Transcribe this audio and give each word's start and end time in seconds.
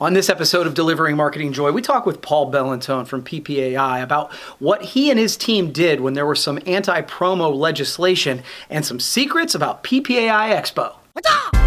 On 0.00 0.14
this 0.14 0.30
episode 0.30 0.66
of 0.66 0.72
Delivering 0.72 1.14
Marketing 1.14 1.52
Joy, 1.52 1.72
we 1.72 1.82
talk 1.82 2.06
with 2.06 2.22
Paul 2.22 2.50
Bellantone 2.50 3.06
from 3.06 3.22
PPAI 3.22 4.02
about 4.02 4.32
what 4.58 4.80
he 4.80 5.10
and 5.10 5.18
his 5.18 5.36
team 5.36 5.72
did 5.72 6.00
when 6.00 6.14
there 6.14 6.24
was 6.24 6.42
some 6.42 6.58
anti 6.64 7.02
promo 7.02 7.54
legislation 7.54 8.42
and 8.70 8.86
some 8.86 8.98
secrets 8.98 9.54
about 9.54 9.84
PPAI 9.84 10.58
Expo. 10.58 10.94
Hey 11.14 11.59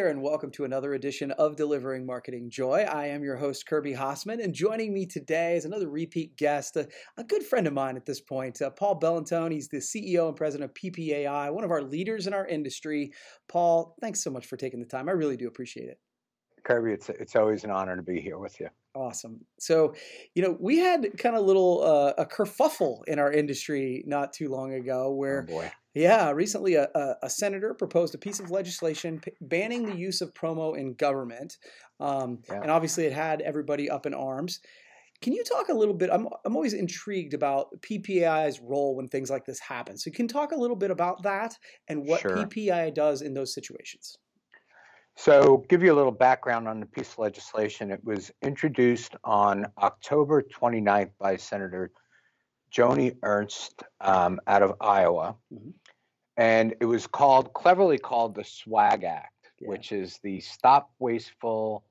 there, 0.00 0.08
and 0.08 0.22
welcome 0.22 0.50
to 0.50 0.64
another 0.64 0.94
edition 0.94 1.30
of 1.32 1.56
Delivering 1.56 2.06
Marketing 2.06 2.48
Joy. 2.48 2.86
I 2.90 3.08
am 3.08 3.22
your 3.22 3.36
host, 3.36 3.66
Kirby 3.66 3.92
Hasseman, 3.92 4.42
and 4.42 4.54
joining 4.54 4.94
me 4.94 5.04
today 5.04 5.56
is 5.56 5.66
another 5.66 5.90
repeat 5.90 6.38
guest, 6.38 6.74
a, 6.76 6.88
a 7.18 7.24
good 7.24 7.42
friend 7.42 7.66
of 7.66 7.74
mine 7.74 7.98
at 7.98 8.06
this 8.06 8.18
point, 8.18 8.62
uh, 8.62 8.70
Paul 8.70 8.98
Bellantone. 8.98 9.52
He's 9.52 9.68
the 9.68 9.76
CEO 9.76 10.26
and 10.28 10.34
president 10.34 10.70
of 10.70 10.74
PPAI, 10.74 11.52
one 11.52 11.64
of 11.64 11.70
our 11.70 11.82
leaders 11.82 12.26
in 12.26 12.32
our 12.32 12.46
industry. 12.46 13.12
Paul, 13.46 13.94
thanks 14.00 14.24
so 14.24 14.30
much 14.30 14.46
for 14.46 14.56
taking 14.56 14.80
the 14.80 14.86
time. 14.86 15.06
I 15.06 15.12
really 15.12 15.36
do 15.36 15.48
appreciate 15.48 15.90
it. 15.90 15.98
Kirby, 16.64 16.92
it's 16.92 17.10
it's 17.10 17.36
always 17.36 17.64
an 17.64 17.70
honor 17.70 17.94
to 17.94 18.02
be 18.02 18.22
here 18.22 18.38
with 18.38 18.58
you. 18.58 18.70
Awesome. 18.94 19.44
So, 19.58 19.94
you 20.34 20.42
know, 20.42 20.56
we 20.58 20.78
had 20.78 21.18
kind 21.18 21.36
of 21.36 21.42
a 21.42 21.44
little 21.44 21.82
uh, 21.82 22.14
a 22.16 22.24
kerfuffle 22.24 23.00
in 23.06 23.18
our 23.18 23.30
industry 23.30 24.02
not 24.06 24.32
too 24.32 24.48
long 24.48 24.72
ago, 24.72 25.08
Oh 25.08 25.14
where 25.14 25.42
boy. 25.42 25.70
Yeah, 25.94 26.30
recently 26.30 26.74
a, 26.74 26.88
a, 26.94 27.14
a 27.24 27.30
senator 27.30 27.74
proposed 27.74 28.14
a 28.14 28.18
piece 28.18 28.40
of 28.40 28.50
legislation 28.50 29.20
p- 29.20 29.32
banning 29.40 29.84
the 29.84 29.96
use 29.96 30.20
of 30.20 30.32
promo 30.34 30.76
in 30.76 30.94
government, 30.94 31.56
um, 31.98 32.42
Yeah. 32.48 32.62
and 32.62 32.70
obviously 32.70 33.04
it 33.06 33.12
had 33.12 33.40
everybody 33.42 33.90
up 33.90 34.06
in 34.06 34.14
arms. 34.14 34.60
Can 35.20 35.32
you 35.34 35.44
talk 35.44 35.68
a 35.68 35.74
little 35.74 35.92
bit? 35.94 36.08
I'm 36.10 36.28
I'm 36.46 36.56
always 36.56 36.72
intrigued 36.72 37.34
about 37.34 37.68
PPAI's 37.82 38.58
role 38.60 38.96
when 38.96 39.06
things 39.08 39.28
like 39.30 39.44
this 39.44 39.60
happen. 39.60 39.98
So, 39.98 40.08
you 40.08 40.14
can 40.14 40.28
talk 40.28 40.52
a 40.52 40.56
little 40.56 40.76
bit 40.76 40.90
about 40.90 41.22
that 41.24 41.54
and 41.88 42.06
what 42.06 42.20
Sure. 42.22 42.36
PPAI 42.36 42.94
does 42.94 43.20
in 43.20 43.34
those 43.34 43.52
situations. 43.52 44.16
So, 45.16 45.58
give 45.68 45.82
you 45.82 45.92
a 45.92 45.96
little 45.96 46.12
background 46.12 46.68
on 46.68 46.80
the 46.80 46.86
piece 46.86 47.12
of 47.12 47.18
legislation. 47.18 47.90
It 47.90 48.02
was 48.02 48.30
introduced 48.42 49.14
on 49.24 49.66
October 49.76 50.40
29th 50.42 51.10
by 51.18 51.36
Senator 51.36 51.90
Joni 52.72 53.16
Ernst 53.22 53.82
um, 54.00 54.40
out 54.46 54.62
of 54.62 54.74
Iowa, 54.80 55.36
Mhm. 55.52 55.74
And 56.40 56.74
it 56.80 56.86
was 56.86 57.06
called 57.06 57.52
cleverly 57.52 57.98
called 57.98 58.34
the 58.34 58.44
SWAG 58.44 59.04
Act, 59.04 59.34
Yeah. 59.60 59.68
which 59.68 59.92
is 59.92 60.18
the 60.22 60.40
Stop 60.40 60.90
Wasteful 60.98 61.84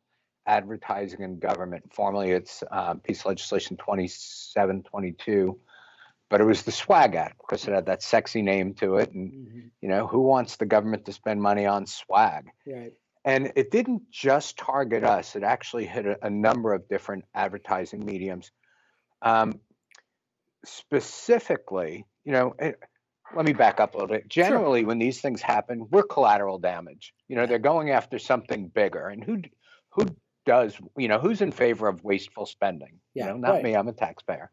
Advertising 0.47 1.21
in 1.21 1.37
Government. 1.37 1.93
Formerly, 1.93 2.31
it's 2.31 2.63
um, 2.71 2.99
piece 2.99 3.19
of 3.19 3.27
legislation 3.27 3.77
2722. 3.77 5.59
But 6.29 6.41
it 6.41 6.45
was 6.45 6.63
the 6.63 6.71
SWAG 6.71 7.15
Act 7.15 7.37
because 7.37 7.67
it 7.67 7.73
had 7.73 7.85
that 7.85 8.01
sexy 8.01 8.41
name 8.41 8.73
to 8.75 8.95
it, 8.97 9.11
and 9.11 9.71
you 9.81 9.87
know 9.87 10.07
who 10.07 10.21
wants 10.21 10.55
the 10.57 10.65
government 10.65 11.05
to 11.05 11.13
spend 11.13 11.41
money 11.41 11.67
on 11.67 11.85
swag? 11.85 12.49
Right. 12.65 12.93
And 13.25 13.51
it 13.55 13.69
didn't 13.69 14.09
just 14.09 14.57
target 14.57 15.03
us, 15.03 15.35
it 15.35 15.43
actually 15.43 15.85
hit 15.85 16.07
a, 16.07 16.25
a 16.25 16.29
number 16.29 16.73
of 16.73 16.87
different 16.87 17.25
advertising 17.35 18.03
mediums. 18.03 18.51
Um, 19.21 19.59
specifically, 20.65 22.05
you 22.23 22.31
know, 22.31 22.55
eh, 22.57 22.71
let 23.35 23.45
me 23.45 23.53
back 23.53 23.79
up 23.79 23.93
a 23.93 23.97
little 23.97 24.15
bit. 24.15 24.27
Generally, 24.27 24.85
when 24.85 24.99
these 24.99 25.21
things 25.21 25.41
happen, 25.41 25.87
we're 25.91 26.03
collateral 26.03 26.57
damage. 26.57 27.13
You 27.27 27.35
know, 27.35 27.45
they're 27.45 27.59
going 27.59 27.91
after 27.91 28.19
something 28.19 28.67
bigger. 28.67 29.07
And 29.07 29.23
who 29.23 29.41
who 29.89 30.05
does, 30.45 30.77
you 30.97 31.07
know, 31.07 31.19
who's 31.19 31.41
in 31.41 31.51
favor 31.51 31.87
of 31.87 32.03
wasteful 32.03 32.45
spending? 32.45 32.99
Yeah, 33.13 33.25
you 33.25 33.31
know, 33.31 33.37
not 33.37 33.51
right. 33.51 33.63
me, 33.63 33.75
I'm 33.75 33.87
a 33.87 33.93
taxpayer. 33.93 34.51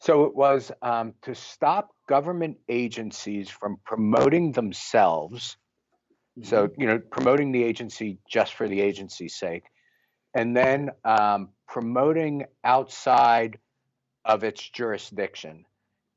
So 0.00 0.24
it 0.24 0.34
was 0.34 0.70
um, 0.82 1.14
to 1.22 1.34
stop 1.34 1.90
government 2.08 2.58
agencies 2.68 3.48
from 3.48 3.78
promoting 3.84 4.52
themselves 4.52 5.56
so, 6.42 6.66
Mm-hmm. 6.66 6.80
you 6.80 6.86
know, 6.88 6.98
promoting 6.98 7.52
the 7.52 7.62
agency 7.62 8.18
just 8.28 8.54
for 8.54 8.68
the 8.68 8.80
agency's 8.80 9.36
sake, 9.36 9.64
and 10.34 10.56
then 10.56 10.90
um, 11.04 11.50
promoting 11.68 12.46
outside 12.64 13.58
of 14.24 14.42
its 14.42 14.68
jurisdiction. 14.68 15.64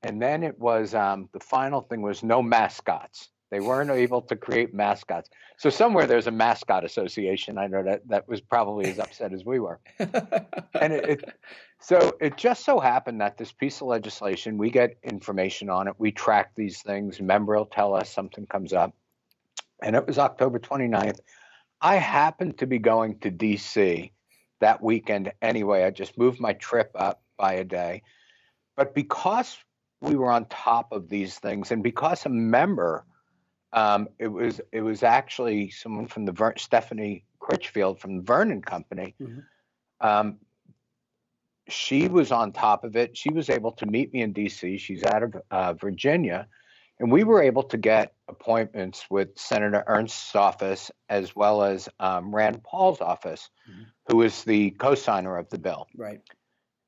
And 0.03 0.21
then 0.21 0.43
it 0.43 0.59
was 0.59 0.93
um, 0.93 1.29
the 1.33 1.39
final 1.39 1.81
thing 1.81 2.01
was 2.01 2.23
no 2.23 2.41
mascots. 2.41 3.29
They 3.49 3.59
weren't 3.61 3.89
able 3.89 4.21
to 4.23 4.35
create 4.35 4.73
mascots. 4.73 5.29
So 5.57 5.69
somewhere 5.69 6.05
there's 6.05 6.27
a 6.27 6.31
mascot 6.31 6.83
association. 6.83 7.57
I 7.57 7.67
know 7.67 7.81
that 7.83 8.07
that 8.09 8.27
was 8.27 8.41
probably 8.41 8.89
as 8.89 8.99
upset 8.99 9.33
as 9.33 9.45
we 9.45 9.59
were. 9.59 9.79
And 9.99 10.93
it, 10.93 11.09
it 11.09 11.39
so 11.79 12.15
it 12.19 12.37
just 12.37 12.65
so 12.65 12.79
happened 12.79 13.21
that 13.21 13.37
this 13.37 13.51
piece 13.51 13.81
of 13.81 13.87
legislation, 13.87 14.57
we 14.57 14.69
get 14.69 14.97
information 15.01 15.69
on 15.69 15.87
it. 15.87 15.95
We 15.97 16.11
track 16.11 16.51
these 16.55 16.81
things. 16.81 17.21
Member 17.21 17.55
will 17.55 17.65
tell 17.65 17.95
us 17.95 18.09
something 18.09 18.45
comes 18.45 18.73
up. 18.73 18.93
And 19.81 19.95
it 19.95 20.05
was 20.05 20.19
October 20.19 20.59
29th. 20.59 21.19
I 21.81 21.95
happened 21.95 22.57
to 22.57 22.67
be 22.67 22.79
going 22.79 23.19
to 23.19 23.31
DC 23.31 24.11
that 24.59 24.83
weekend 24.83 25.31
anyway. 25.41 25.83
I 25.83 25.91
just 25.91 26.17
moved 26.17 26.39
my 26.39 26.53
trip 26.53 26.91
up 26.95 27.21
by 27.37 27.53
a 27.53 27.63
day. 27.63 28.01
But 28.75 28.93
because 28.93 29.57
we 30.01 30.15
were 30.15 30.31
on 30.31 30.45
top 30.45 30.91
of 30.91 31.09
these 31.09 31.39
things 31.39 31.71
and 31.71 31.81
because 31.83 32.25
a 32.25 32.29
member, 32.29 33.05
um, 33.73 34.07
it 34.19 34.27
was 34.27 34.61
it 34.71 34.81
was 34.81 35.03
actually 35.03 35.69
someone 35.69 36.07
from 36.07 36.25
the 36.25 36.31
Ver- 36.31 36.55
Stephanie 36.57 37.23
Critchfield 37.39 37.99
from 37.99 38.17
the 38.17 38.23
Vernon 38.23 38.61
Company. 38.61 39.15
Mhm. 39.19 39.43
Um, 40.01 40.39
she 41.69 42.07
was 42.07 42.31
on 42.31 42.53
top 42.53 42.83
of 42.83 42.95
it. 42.95 43.17
She 43.17 43.29
was 43.29 43.49
able 43.49 43.73
to 43.73 43.85
meet 43.85 44.13
me 44.13 44.21
in 44.21 44.33
DC. 44.33 44.79
She's 44.79 45.03
out 45.03 45.23
of 45.23 45.35
uh, 45.51 45.73
Virginia. 45.73 46.47
And 46.99 47.11
we 47.11 47.23
were 47.23 47.41
able 47.43 47.63
to 47.63 47.77
get 47.77 48.13
appointments 48.27 49.05
with 49.09 49.37
Senator 49.37 49.83
Ernst's 49.85 50.33
office 50.35 50.89
as 51.09 51.35
well 51.35 51.61
as 51.61 51.87
um, 51.99 52.33
Rand 52.33 52.63
Paul's 52.63 53.01
office, 53.01 53.49
Mhm. 53.69 53.85
who 54.07 54.21
is 54.23 54.43
the 54.45 54.71
co 54.71 54.95
signer 54.95 55.37
of 55.37 55.49
the 55.49 55.59
bill. 55.59 55.87
right. 55.95 56.21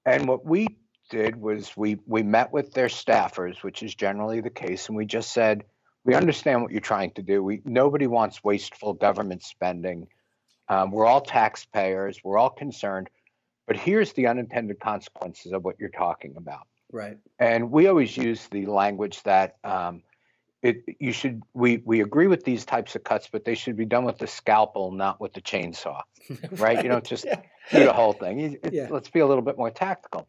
And 0.05 0.27
what 0.27 0.45
we 0.45 0.65
did 1.09 1.35
was 1.35 1.75
we, 1.75 1.97
we 2.07 2.23
met 2.23 2.51
with 2.53 2.73
their 2.73 2.87
staffers, 2.87 3.63
which 3.63 3.83
is 3.83 3.93
generally 3.95 4.41
the 4.41 4.49
case, 4.49 4.87
and 4.87 4.95
we 4.97 5.05
just 5.05 5.31
said, 5.33 5.63
we 6.05 6.15
understand 6.15 6.61
what 6.61 6.71
you're 6.71 6.79
trying 6.81 7.11
to 7.11 7.21
do. 7.21 7.43
We, 7.43 7.61
nobody 7.65 8.07
wants 8.07 8.43
wasteful 8.43 8.93
government 8.93 9.43
spending. 9.43 10.07
Um, 10.69 10.91
we're 10.91 11.05
all 11.05 11.21
taxpayers, 11.21 12.19
we're 12.23 12.37
all 12.37 12.49
concerned, 12.51 13.09
but 13.67 13.75
here's 13.75 14.13
the 14.13 14.27
unintended 14.27 14.79
consequences 14.79 15.51
of 15.51 15.63
what 15.63 15.75
you're 15.79 15.89
talking 15.89 16.35
about. 16.37 16.67
Right. 16.91 17.17
And 17.37 17.69
we 17.71 17.87
always 17.87 18.15
use 18.15 18.47
the 18.47 18.65
language 18.65 19.21
that 19.23 19.57
um, 19.63 20.01
it 20.63 20.83
you 20.99 21.11
should 21.11 21.43
we 21.53 21.81
we 21.85 22.01
agree 22.01 22.27
with 22.27 22.43
these 22.43 22.65
types 22.65 22.95
of 22.95 23.03
cuts, 23.03 23.29
but 23.31 23.45
they 23.45 23.53
should 23.55 23.77
be 23.77 23.85
done 23.85 24.05
with 24.05 24.17
the 24.17 24.27
scalpel, 24.27 24.91
not 24.91 25.21
with 25.21 25.33
the 25.33 25.41
chainsaw. 25.41 26.01
Right? 26.51 26.83
You 26.83 26.89
don't 26.89 27.05
just 27.05 27.25
Yeah. 27.25 27.41
Do 27.71 27.85
the 27.85 27.93
whole 27.93 28.13
thing. 28.13 28.39
You- 28.39 28.59
it- 28.63 28.73
Yeah. 28.73 28.87
Let's 28.89 29.09
be 29.09 29.19
a 29.19 29.27
little 29.27 29.43
bit 29.43 29.57
more 29.57 29.69
tactical. 29.71 30.27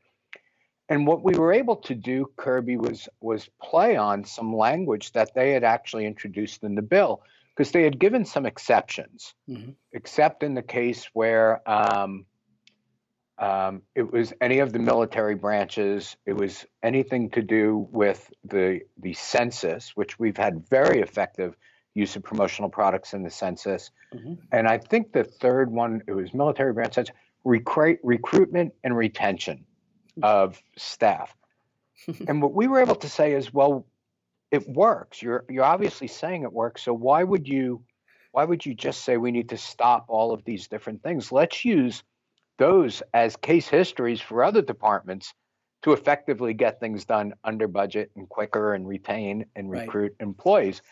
And 0.90 1.06
what 1.06 1.22
we 1.22 1.38
were 1.38 1.52
able 1.52 1.76
to 1.76 1.94
do, 1.94 2.28
Kirby, 2.36 2.76
was 2.76 3.08
was 3.20 3.48
play 3.62 3.96
on 3.96 4.24
some 4.24 4.54
language 4.54 5.12
that 5.12 5.32
they 5.34 5.52
had 5.52 5.62
actually 5.62 6.04
introduced 6.04 6.64
in 6.64 6.74
the 6.74 6.82
bill 6.82 7.22
because 7.54 7.70
they 7.70 7.84
had 7.84 8.00
given 8.00 8.24
some 8.24 8.44
exceptions, 8.44 9.34
Mhm. 9.48 9.76
except 9.92 10.42
in 10.42 10.54
the 10.54 10.62
case 10.62 11.04
where 11.12 11.62
um, 11.70 12.26
um, 13.38 13.82
it 13.94 14.12
was 14.12 14.32
any 14.40 14.58
of 14.58 14.72
the 14.72 14.80
military 14.80 15.36
branches. 15.36 16.16
It 16.26 16.32
was 16.32 16.66
anything 16.82 17.30
to 17.30 17.42
do 17.42 17.88
with 17.92 18.28
the 18.44 18.80
the 18.98 19.14
census, 19.14 19.96
which 19.96 20.18
we've 20.18 20.36
had 20.36 20.68
very 20.68 21.00
effective 21.00 21.56
use 21.94 22.16
of 22.16 22.24
promotional 22.24 22.68
products 22.68 23.14
in 23.14 23.22
the 23.22 23.30
census. 23.30 23.92
Mhm. 24.12 24.38
And 24.50 24.66
I 24.66 24.78
think 24.78 25.12
the 25.12 25.24
third 25.24 25.70
one 25.70 26.02
it 26.08 26.12
was 26.12 26.34
military 26.34 26.72
branch 26.72 26.94
census, 26.94 27.14
recruit, 27.44 28.00
recruitment 28.02 28.74
and 28.82 28.96
retention 28.96 29.64
of 30.22 30.62
staff. 30.76 31.34
and 32.28 32.40
what 32.42 32.54
we 32.54 32.66
were 32.68 32.80
able 32.80 32.96
to 32.96 33.08
say 33.08 33.32
is, 33.32 33.52
well, 33.52 33.86
it 34.50 34.68
works. 34.68 35.22
You're 35.22 35.44
you're 35.48 35.64
obviously 35.64 36.08
saying 36.08 36.42
it 36.42 36.52
works. 36.52 36.82
So 36.82 36.92
why 36.92 37.22
would 37.22 37.46
you 37.48 37.82
why 38.32 38.44
would 38.44 38.64
you 38.64 38.74
just 38.74 39.04
say 39.04 39.16
we 39.16 39.30
need 39.30 39.48
to 39.50 39.56
stop 39.56 40.06
all 40.08 40.32
of 40.32 40.44
these 40.44 40.68
different 40.68 41.02
things? 41.02 41.32
Let's 41.32 41.64
use 41.64 42.02
those 42.58 43.02
as 43.14 43.36
case 43.36 43.68
histories 43.68 44.20
for 44.20 44.44
other 44.44 44.62
departments 44.62 45.32
to 45.82 45.92
effectively 45.92 46.52
get 46.52 46.78
things 46.78 47.04
done 47.04 47.34
under 47.42 47.66
budget 47.66 48.10
and 48.16 48.28
quicker 48.28 48.74
and 48.74 48.86
retain 48.86 49.46
and 49.56 49.70
Right. 49.70 49.82
recruit 49.82 50.14
employees. 50.20 50.82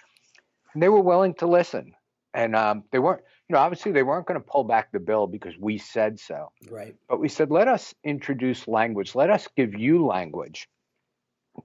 And 0.72 0.82
they 0.82 0.88
were 0.88 1.00
willing 1.00 1.34
to 1.34 1.46
listen. 1.46 1.94
And 2.34 2.54
um, 2.54 2.84
they 2.90 2.98
weren't, 2.98 3.22
you 3.48 3.54
know, 3.54 3.60
obviously 3.60 3.92
they 3.92 4.02
weren't 4.02 4.26
going 4.26 4.40
to 4.40 4.46
pull 4.46 4.64
back 4.64 4.92
the 4.92 5.00
bill 5.00 5.26
because 5.26 5.54
we 5.58 5.78
said 5.78 6.20
so. 6.20 6.52
Right. 6.70 6.94
But 7.08 7.20
we 7.20 7.28
said, 7.28 7.50
let 7.50 7.68
us 7.68 7.94
introduce 8.04 8.68
language. 8.68 9.14
Let 9.14 9.30
us 9.30 9.48
give 9.56 9.74
you 9.74 10.04
language 10.04 10.68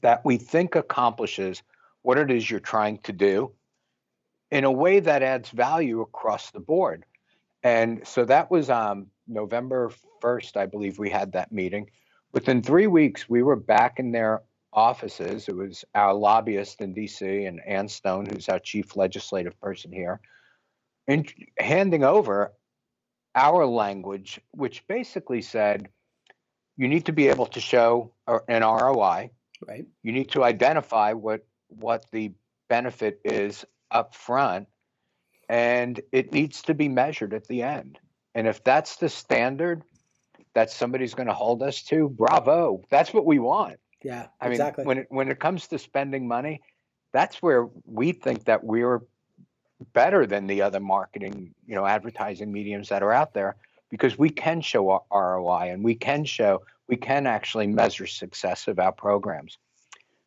that 0.01 0.23
we 0.25 0.37
think 0.37 0.75
accomplishes 0.75 1.61
what 2.01 2.17
it 2.17 2.31
is 2.31 2.49
you're 2.49 2.59
trying 2.59 2.97
to 2.99 3.13
do 3.13 3.51
in 4.51 4.63
a 4.63 4.71
way 4.71 4.99
that 4.99 5.23
adds 5.23 5.49
value 5.49 6.01
across 6.01 6.51
the 6.51 6.59
board. 6.59 7.05
And 7.63 8.05
so 8.05 8.25
that 8.25 8.51
was 8.51 8.69
um, 8.69 9.07
November 9.27 9.91
1st, 10.21 10.57
I 10.57 10.65
believe 10.65 10.99
we 10.99 11.09
had 11.09 11.31
that 11.33 11.51
meeting. 11.51 11.89
Within 12.33 12.61
three 12.61 12.87
weeks, 12.87 13.29
we 13.29 13.43
were 13.43 13.55
back 13.55 13.99
in 13.99 14.11
their 14.11 14.41
offices. 14.73 15.47
It 15.47 15.55
was 15.55 15.85
our 15.95 16.13
lobbyist 16.13 16.81
in 16.81 16.93
DC 16.93 17.47
and 17.47 17.61
Ann 17.65 17.87
Stone, 17.87 18.27
who's 18.27 18.49
our 18.49 18.59
chief 18.59 18.95
legislative 18.95 19.59
person 19.61 19.91
here, 19.91 20.19
in 21.07 21.25
handing 21.59 22.03
over 22.03 22.53
our 23.35 23.65
language, 23.65 24.39
which 24.51 24.85
basically 24.87 25.41
said 25.41 25.89
you 26.77 26.87
need 26.87 27.05
to 27.05 27.13
be 27.13 27.27
able 27.27 27.45
to 27.47 27.59
show 27.59 28.13
an 28.47 28.63
ROI. 28.63 29.31
Right. 29.67 29.85
You 30.01 30.11
need 30.11 30.31
to 30.31 30.43
identify 30.43 31.13
what 31.13 31.45
what 31.69 32.05
the 32.11 32.31
benefit 32.69 33.19
is 33.23 33.65
up 33.91 34.15
front, 34.15 34.67
and 35.49 36.01
it 36.11 36.33
needs 36.33 36.61
to 36.63 36.73
be 36.73 36.89
measured 36.89 37.33
at 37.33 37.47
the 37.47 37.63
end. 37.63 37.99
And 38.35 38.47
if 38.47 38.63
that's 38.63 38.97
the 38.97 39.09
standard 39.09 39.83
that 40.53 40.71
somebody's 40.71 41.13
going 41.13 41.27
to 41.27 41.33
hold 41.33 41.63
us 41.63 41.81
to, 41.83 42.09
bravo. 42.09 42.81
That's 42.89 43.13
what 43.13 43.25
we 43.25 43.39
want. 43.39 43.77
Yeah, 44.03 44.27
I 44.41 44.49
exactly. 44.49 44.83
mean, 44.83 44.87
when 44.87 44.97
it, 44.97 45.07
when 45.09 45.29
it 45.29 45.39
comes 45.39 45.67
to 45.67 45.79
spending 45.79 46.27
money, 46.27 46.61
that's 47.13 47.41
where 47.41 47.69
we 47.85 48.11
think 48.11 48.45
that 48.45 48.63
we're 48.63 49.01
better 49.93 50.25
than 50.25 50.47
the 50.47 50.61
other 50.61 50.79
marketing, 50.79 51.53
you 51.67 51.75
know, 51.75 51.85
advertising 51.85 52.51
mediums 52.51 52.89
that 52.89 53.03
are 53.03 53.11
out 53.11 53.33
there 53.33 53.55
because 53.89 54.17
we 54.17 54.29
can 54.29 54.61
show 54.61 55.03
ROI 55.11 55.71
and 55.71 55.83
we 55.83 55.95
can 55.95 56.25
show 56.25 56.63
we 56.87 56.95
can 56.95 57.27
actually 57.27 57.67
measure 57.67 58.07
success 58.07 58.67
of 58.67 58.79
our 58.79 58.91
programs. 58.91 59.57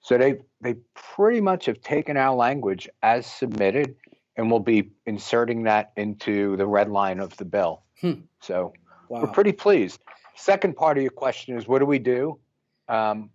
So 0.00 0.16
they 0.18 0.36
they 0.60 0.74
pretty 0.94 1.40
much 1.40 1.66
have 1.66 1.80
taken 1.80 2.16
our 2.16 2.34
language 2.34 2.88
as 3.02 3.26
submitted 3.26 3.96
and 4.36 4.50
we'll 4.50 4.60
be 4.60 4.90
inserting 5.06 5.64
that 5.64 5.92
into 5.96 6.56
the 6.56 6.66
red 6.66 6.88
line 6.88 7.20
of 7.20 7.36
the 7.36 7.44
bill. 7.44 7.82
Hmm. 8.00 8.20
So 8.40 8.72
wow. 9.08 9.22
we're 9.22 9.32
pretty 9.32 9.52
pleased. 9.52 10.00
Second 10.34 10.76
part 10.76 10.98
of 10.98 11.02
your 11.02 11.10
question 11.10 11.56
is 11.56 11.66
what 11.66 11.78
do 11.78 11.86
we 11.86 11.98
do 11.98 12.38
um, 12.88 13.30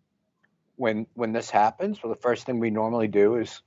when 0.76 1.08
when 1.16 1.34
this 1.34 1.50
happens? 1.50 2.02
Well, 2.02 2.14
the 2.14 2.22
first 2.22 2.46
thing 2.46 2.60
we 2.60 2.70
normally 2.70 3.08
do 3.08 3.36
is, 3.36 3.62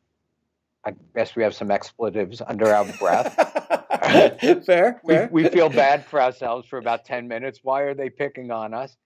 I 0.86 0.94
guess 1.14 1.34
we 1.34 1.42
have 1.42 1.54
some 1.54 1.70
expletives 1.70 2.42
under 2.46 2.72
our 2.72 2.84
breath. 2.98 3.34
fair, 4.66 5.00
we, 5.02 5.14
fair. 5.14 5.28
we 5.32 5.48
feel 5.48 5.68
bad 5.68 6.04
for 6.04 6.20
ourselves 6.20 6.68
for 6.68 6.78
about 6.78 7.04
10 7.04 7.26
minutes. 7.26 7.60
Why 7.62 7.82
are 7.82 7.94
they 7.94 8.10
picking 8.10 8.50
on 8.50 8.74
us? 8.74 8.96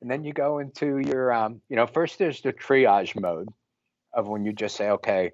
And 0.00 0.10
then 0.10 0.24
you 0.24 0.32
go 0.32 0.58
into 0.58 0.98
your, 0.98 1.32
um, 1.32 1.60
you 1.68 1.76
know, 1.76 1.86
first 1.86 2.18
there's 2.18 2.40
the 2.40 2.52
triage 2.52 3.18
mode 3.20 3.48
of 4.12 4.28
when 4.28 4.44
you 4.44 4.52
just 4.52 4.76
say, 4.76 4.90
okay, 4.90 5.32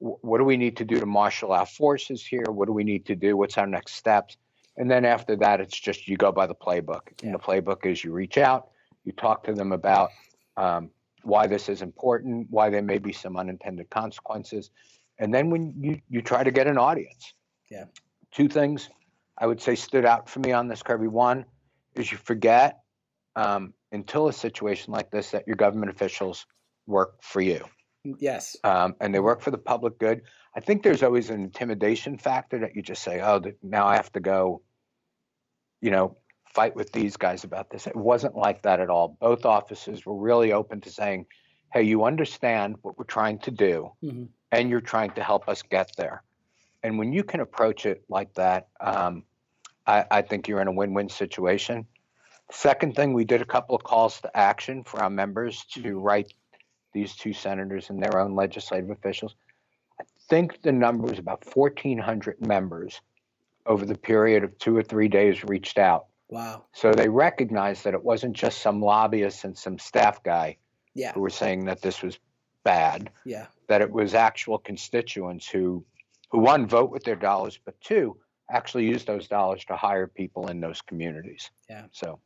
w- 0.00 0.18
what 0.22 0.38
do 0.38 0.44
we 0.44 0.56
need 0.56 0.76
to 0.78 0.84
do 0.84 0.98
to 0.98 1.06
marshal 1.06 1.52
our 1.52 1.66
forces 1.66 2.24
here? 2.24 2.44
What 2.48 2.66
do 2.66 2.72
we 2.72 2.84
need 2.84 3.06
to 3.06 3.16
do? 3.16 3.36
What's 3.36 3.58
our 3.58 3.66
next 3.66 3.94
steps? 3.94 4.36
And 4.76 4.90
then 4.90 5.04
after 5.04 5.36
that, 5.36 5.60
it's 5.60 5.78
just 5.78 6.08
you 6.08 6.16
go 6.16 6.32
by 6.32 6.46
the 6.46 6.54
playbook. 6.54 7.00
Yeah. 7.20 7.30
And 7.30 7.34
the 7.34 7.38
playbook 7.38 7.84
is 7.84 8.02
you 8.02 8.12
reach 8.12 8.38
out, 8.38 8.68
you 9.04 9.12
talk 9.12 9.44
to 9.44 9.52
them 9.52 9.72
about 9.72 10.10
um, 10.56 10.90
why 11.22 11.46
this 11.46 11.68
is 11.68 11.82
important, 11.82 12.46
why 12.50 12.70
there 12.70 12.82
may 12.82 12.98
be 12.98 13.12
some 13.12 13.36
unintended 13.36 13.90
consequences. 13.90 14.70
And 15.18 15.32
then 15.34 15.50
when 15.50 15.74
you, 15.80 16.00
you 16.08 16.22
try 16.22 16.44
to 16.44 16.50
get 16.50 16.66
an 16.66 16.78
audience. 16.78 17.34
Yeah. 17.70 17.84
Two 18.32 18.48
things 18.48 18.88
I 19.36 19.46
would 19.46 19.60
say 19.60 19.74
stood 19.74 20.04
out 20.04 20.28
for 20.28 20.40
me 20.40 20.52
on 20.52 20.68
this, 20.68 20.82
Kirby. 20.82 21.08
One 21.08 21.44
is 21.94 22.10
you 22.10 22.18
forget 22.18 22.80
um, 23.36 23.74
until 23.92 24.28
a 24.28 24.32
situation 24.32 24.92
like 24.92 25.10
this 25.10 25.30
that 25.30 25.46
your 25.46 25.56
government 25.56 25.90
officials 25.90 26.46
work 26.86 27.22
for 27.22 27.40
you 27.40 27.64
yes. 28.18 28.56
um, 28.64 28.94
and 29.00 29.14
they 29.14 29.20
work 29.20 29.40
for 29.40 29.50
the 29.50 29.58
public 29.58 29.98
good. 29.98 30.22
I 30.54 30.60
think 30.60 30.82
there's 30.82 31.02
always 31.02 31.30
an 31.30 31.40
intimidation 31.40 32.18
factor 32.18 32.58
that 32.60 32.74
you 32.74 32.82
just 32.82 33.02
say, 33.02 33.20
oh, 33.20 33.42
now 33.62 33.86
I 33.86 33.96
have 33.96 34.12
to 34.12 34.20
go, 34.20 34.62
you 35.80 35.90
know, 35.90 36.16
fight 36.46 36.74
with 36.74 36.92
these 36.92 37.16
guys 37.16 37.44
about 37.44 37.70
this. 37.70 37.86
It 37.86 37.96
wasn't 37.96 38.34
like 38.34 38.62
that 38.62 38.80
at 38.80 38.90
all. 38.90 39.16
Both 39.20 39.44
offices 39.44 40.04
were 40.06 40.16
really 40.16 40.52
open 40.52 40.80
to 40.82 40.90
saying, 40.90 41.26
hey, 41.72 41.82
you 41.82 42.04
understand 42.04 42.76
what 42.82 42.98
we're 42.98 43.04
trying 43.04 43.38
to 43.40 43.50
do, 43.50 43.92
hmm 44.00 44.24
and 44.52 44.70
you're 44.70 44.80
trying 44.80 45.10
to 45.12 45.22
help 45.22 45.48
us 45.48 45.62
get 45.62 45.90
there. 45.96 46.22
And 46.82 46.98
when 46.98 47.12
you 47.12 47.24
can 47.24 47.40
approach 47.40 47.86
it 47.86 48.04
like 48.08 48.32
that, 48.34 48.68
um, 48.80 49.24
I, 49.86 50.04
I 50.10 50.22
think 50.22 50.48
you're 50.48 50.60
in 50.60 50.68
a 50.68 50.72
win 50.72 50.94
win 50.94 51.08
situation. 51.08 51.86
Second 52.50 52.94
thing, 52.96 53.12
we 53.12 53.24
did 53.24 53.42
a 53.42 53.44
couple 53.44 53.74
of 53.76 53.82
calls 53.82 54.20
to 54.22 54.34
action 54.36 54.84
for 54.84 55.02
our 55.02 55.10
members 55.10 55.64
to 55.74 55.98
write 55.98 56.32
these 56.94 57.14
two 57.14 57.32
senators 57.32 57.90
and 57.90 58.02
their 58.02 58.18
own 58.18 58.34
legislative 58.34 58.90
officials. 58.90 59.34
I 60.00 60.04
think 60.30 60.62
the 60.62 60.72
number 60.72 61.08
was 61.08 61.18
about 61.18 61.44
1,400 61.54 62.40
members 62.40 63.00
over 63.66 63.84
the 63.84 63.98
period 63.98 64.44
of 64.44 64.56
two 64.58 64.74
or 64.76 64.82
three 64.82 65.08
days 65.08 65.44
reached 65.44 65.78
out. 65.78 66.06
Wow. 66.30 66.64
So 66.72 66.92
they 66.92 67.08
recognized 67.08 67.84
that 67.84 67.94
it 67.94 68.02
wasn't 68.02 68.34
just 68.34 68.62
some 68.62 68.80
lobbyist 68.80 69.44
and 69.44 69.56
some 69.56 69.78
staff 69.78 70.22
guy 70.22 70.56
Yeah. 70.94 71.12
who 71.12 71.20
were 71.20 71.30
saying 71.30 71.66
that 71.66 71.82
this 71.82 72.02
was 72.02 72.18
bad, 72.64 73.10
Yeah. 73.24 73.46
that 73.68 73.80
it 73.80 73.90
was 73.90 74.14
actual 74.14 74.58
constituents 74.58 75.48
who, 75.48 75.84
who 76.30 76.38
one, 76.40 76.66
vote 76.66 76.90
with 76.90 77.04
their 77.04 77.16
dollars, 77.16 77.58
but 77.64 77.80
two, 77.80 78.16
actually 78.50 78.86
use 78.86 79.04
those 79.04 79.28
dollars 79.28 79.64
to 79.66 79.76
hire 79.76 80.06
people 80.06 80.48
in 80.48 80.60
those 80.60 80.80
communities. 80.82 81.50
Yeah. 81.68 81.84
So, 81.92 82.20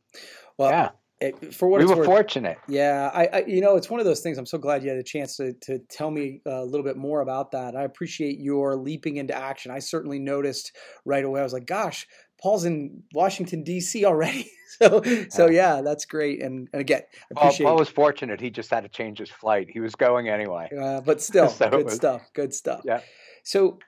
Well, 0.57 0.69
yeah, 0.71 0.89
it, 1.19 1.53
for 1.53 1.67
what 1.69 1.79
we 1.79 1.85
were 1.85 1.95
worth, 1.97 2.05
fortunate. 2.05 2.57
Yeah, 2.67 3.09
I, 3.13 3.27
I, 3.27 3.43
you 3.45 3.61
know, 3.61 3.75
it's 3.77 3.89
one 3.89 3.99
of 3.99 4.05
those 4.05 4.21
things. 4.21 4.37
I'm 4.37 4.45
so 4.45 4.57
glad 4.57 4.83
you 4.83 4.89
had 4.89 4.97
a 4.97 5.03
chance 5.03 5.37
to 5.37 5.53
to 5.61 5.79
tell 5.89 6.11
me 6.11 6.41
uh, 6.45 6.61
a 6.61 6.65
little 6.65 6.83
bit 6.83 6.97
more 6.97 7.21
about 7.21 7.51
that. 7.51 7.75
I 7.75 7.83
appreciate 7.83 8.39
your 8.39 8.75
leaping 8.75 9.17
into 9.17 9.33
action. 9.33 9.71
I 9.71 9.79
certainly 9.79 10.19
noticed 10.19 10.75
right 11.05 11.23
away. 11.23 11.39
I 11.39 11.43
was 11.43 11.53
like, 11.53 11.65
"Gosh, 11.65 12.07
Paul's 12.43 12.65
in 12.65 13.03
Washington 13.13 13.63
D.C. 13.63 14.05
already." 14.05 14.51
so, 14.81 15.01
so 15.29 15.49
yeah, 15.49 15.81
that's 15.81 16.05
great. 16.05 16.43
And, 16.43 16.67
and 16.73 16.81
again, 16.81 17.01
I 17.31 17.39
Paul. 17.39 17.53
Paul 17.57 17.75
was 17.77 17.89
fortunate. 17.89 18.39
He 18.41 18.49
just 18.51 18.69
had 18.69 18.83
to 18.83 18.89
change 18.89 19.17
his 19.19 19.29
flight. 19.31 19.67
He 19.71 19.79
was 19.79 19.95
going 19.95 20.27
anyway. 20.29 20.69
uh, 20.79 21.01
but 21.01 21.21
still, 21.21 21.47
So 21.61 21.69
good 21.69 21.85
was- 21.85 21.95
stuff. 21.95 22.29
Good 22.33 22.53
stuff. 22.53 22.81
Yeah. 22.85 22.99
So. 23.43 23.79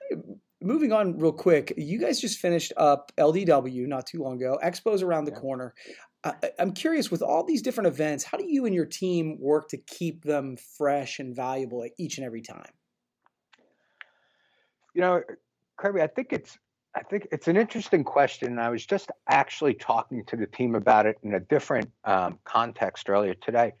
Moving 0.62 0.90
on 0.90 1.18
real 1.18 1.34
quick, 1.34 1.74
you 1.76 1.98
guys 1.98 2.18
just 2.18 2.38
finished 2.38 2.72
up 2.78 3.12
LDW 3.18 3.86
not 3.86 4.06
too 4.06 4.22
long 4.22 4.36
ago. 4.36 4.58
Expo's 4.64 5.02
around 5.02 5.26
the 5.26 5.32
Yeah. 5.32 5.38
corner. 5.38 5.74
I, 6.24 6.32
I'm 6.58 6.72
curious, 6.72 7.10
with 7.10 7.20
all 7.20 7.44
these 7.44 7.60
different 7.60 7.88
events, 7.88 8.24
how 8.24 8.38
do 8.38 8.46
you 8.50 8.64
and 8.64 8.74
your 8.74 8.86
team 8.86 9.36
work 9.38 9.68
to 9.68 9.76
keep 9.76 10.24
them 10.24 10.56
fresh 10.78 11.18
and 11.18 11.36
valuable 11.36 11.84
at 11.84 11.90
each 11.98 12.16
and 12.16 12.24
every 12.24 12.40
time? 12.40 12.70
You 14.94 15.02
know, 15.02 15.22
Kirby, 15.76 16.00
I 16.00 16.06
think 16.06 16.32
it's 16.32 16.56
I 16.96 17.02
think 17.02 17.28
it's 17.30 17.46
an 17.46 17.56
interesting 17.58 18.04
question. 18.04 18.48
And 18.52 18.60
I 18.60 18.70
was 18.70 18.84
just 18.86 19.12
actually 19.28 19.74
talking 19.74 20.24
to 20.24 20.36
the 20.36 20.46
team 20.46 20.74
about 20.74 21.04
it 21.04 21.18
in 21.22 21.34
a 21.34 21.40
different 21.40 21.90
um, 22.04 22.38
context 22.44 23.10
earlier 23.10 23.34
today. 23.34 23.74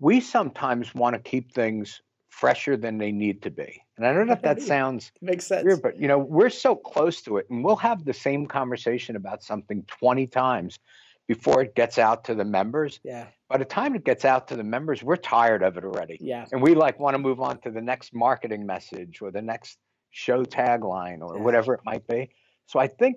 We 0.00 0.20
sometimes 0.20 0.92
want 0.94 1.14
to 1.14 1.20
keep 1.20 1.52
things 1.52 2.02
fresher 2.28 2.76
than 2.76 2.98
they 2.98 3.10
need 3.12 3.42
to 3.42 3.50
be, 3.50 3.82
and 3.96 4.06
I 4.06 4.12
don't 4.12 4.26
know 4.28 4.32
if 4.34 4.42
that 4.42 4.62
sounds 4.62 5.10
Makes 5.20 5.46
sense. 5.48 5.64
weird, 5.64 5.82
but 5.82 5.98
you 5.98 6.06
know, 6.06 6.18
we're 6.18 6.50
so 6.50 6.76
close 6.76 7.22
to 7.22 7.38
it, 7.38 7.46
and 7.50 7.64
we'll 7.64 7.74
have 7.76 8.04
the 8.04 8.12
same 8.12 8.46
conversation 8.46 9.16
about 9.16 9.42
something 9.42 9.82
20 9.88 10.28
times 10.28 10.78
before 11.26 11.62
it 11.62 11.74
gets 11.74 11.98
out 11.98 12.24
to 12.24 12.34
the 12.36 12.44
members. 12.44 13.00
Yeah, 13.02 13.26
By 13.48 13.56
the 13.58 13.64
time 13.64 13.96
it 13.96 14.04
gets 14.04 14.24
out 14.24 14.46
to 14.48 14.56
the 14.56 14.62
members, 14.62 15.02
we're 15.02 15.16
tired 15.16 15.64
of 15.64 15.76
it 15.78 15.84
already. 15.84 16.18
yeah, 16.20 16.44
and 16.52 16.62
we 16.62 16.74
like 16.76 17.00
want 17.00 17.14
to 17.14 17.18
move 17.18 17.40
on 17.40 17.58
to 17.62 17.70
the 17.72 17.80
next 17.82 18.14
marketing 18.14 18.66
message 18.66 19.20
or 19.20 19.32
the 19.32 19.42
next 19.42 19.78
show 20.10 20.44
tagline 20.44 21.22
or 21.22 21.36
Yeah. 21.36 21.42
whatever 21.42 21.74
it 21.74 21.80
might 21.84 22.06
be. 22.06 22.30
So 22.68 22.78
I 22.78 22.86
think 22.86 23.16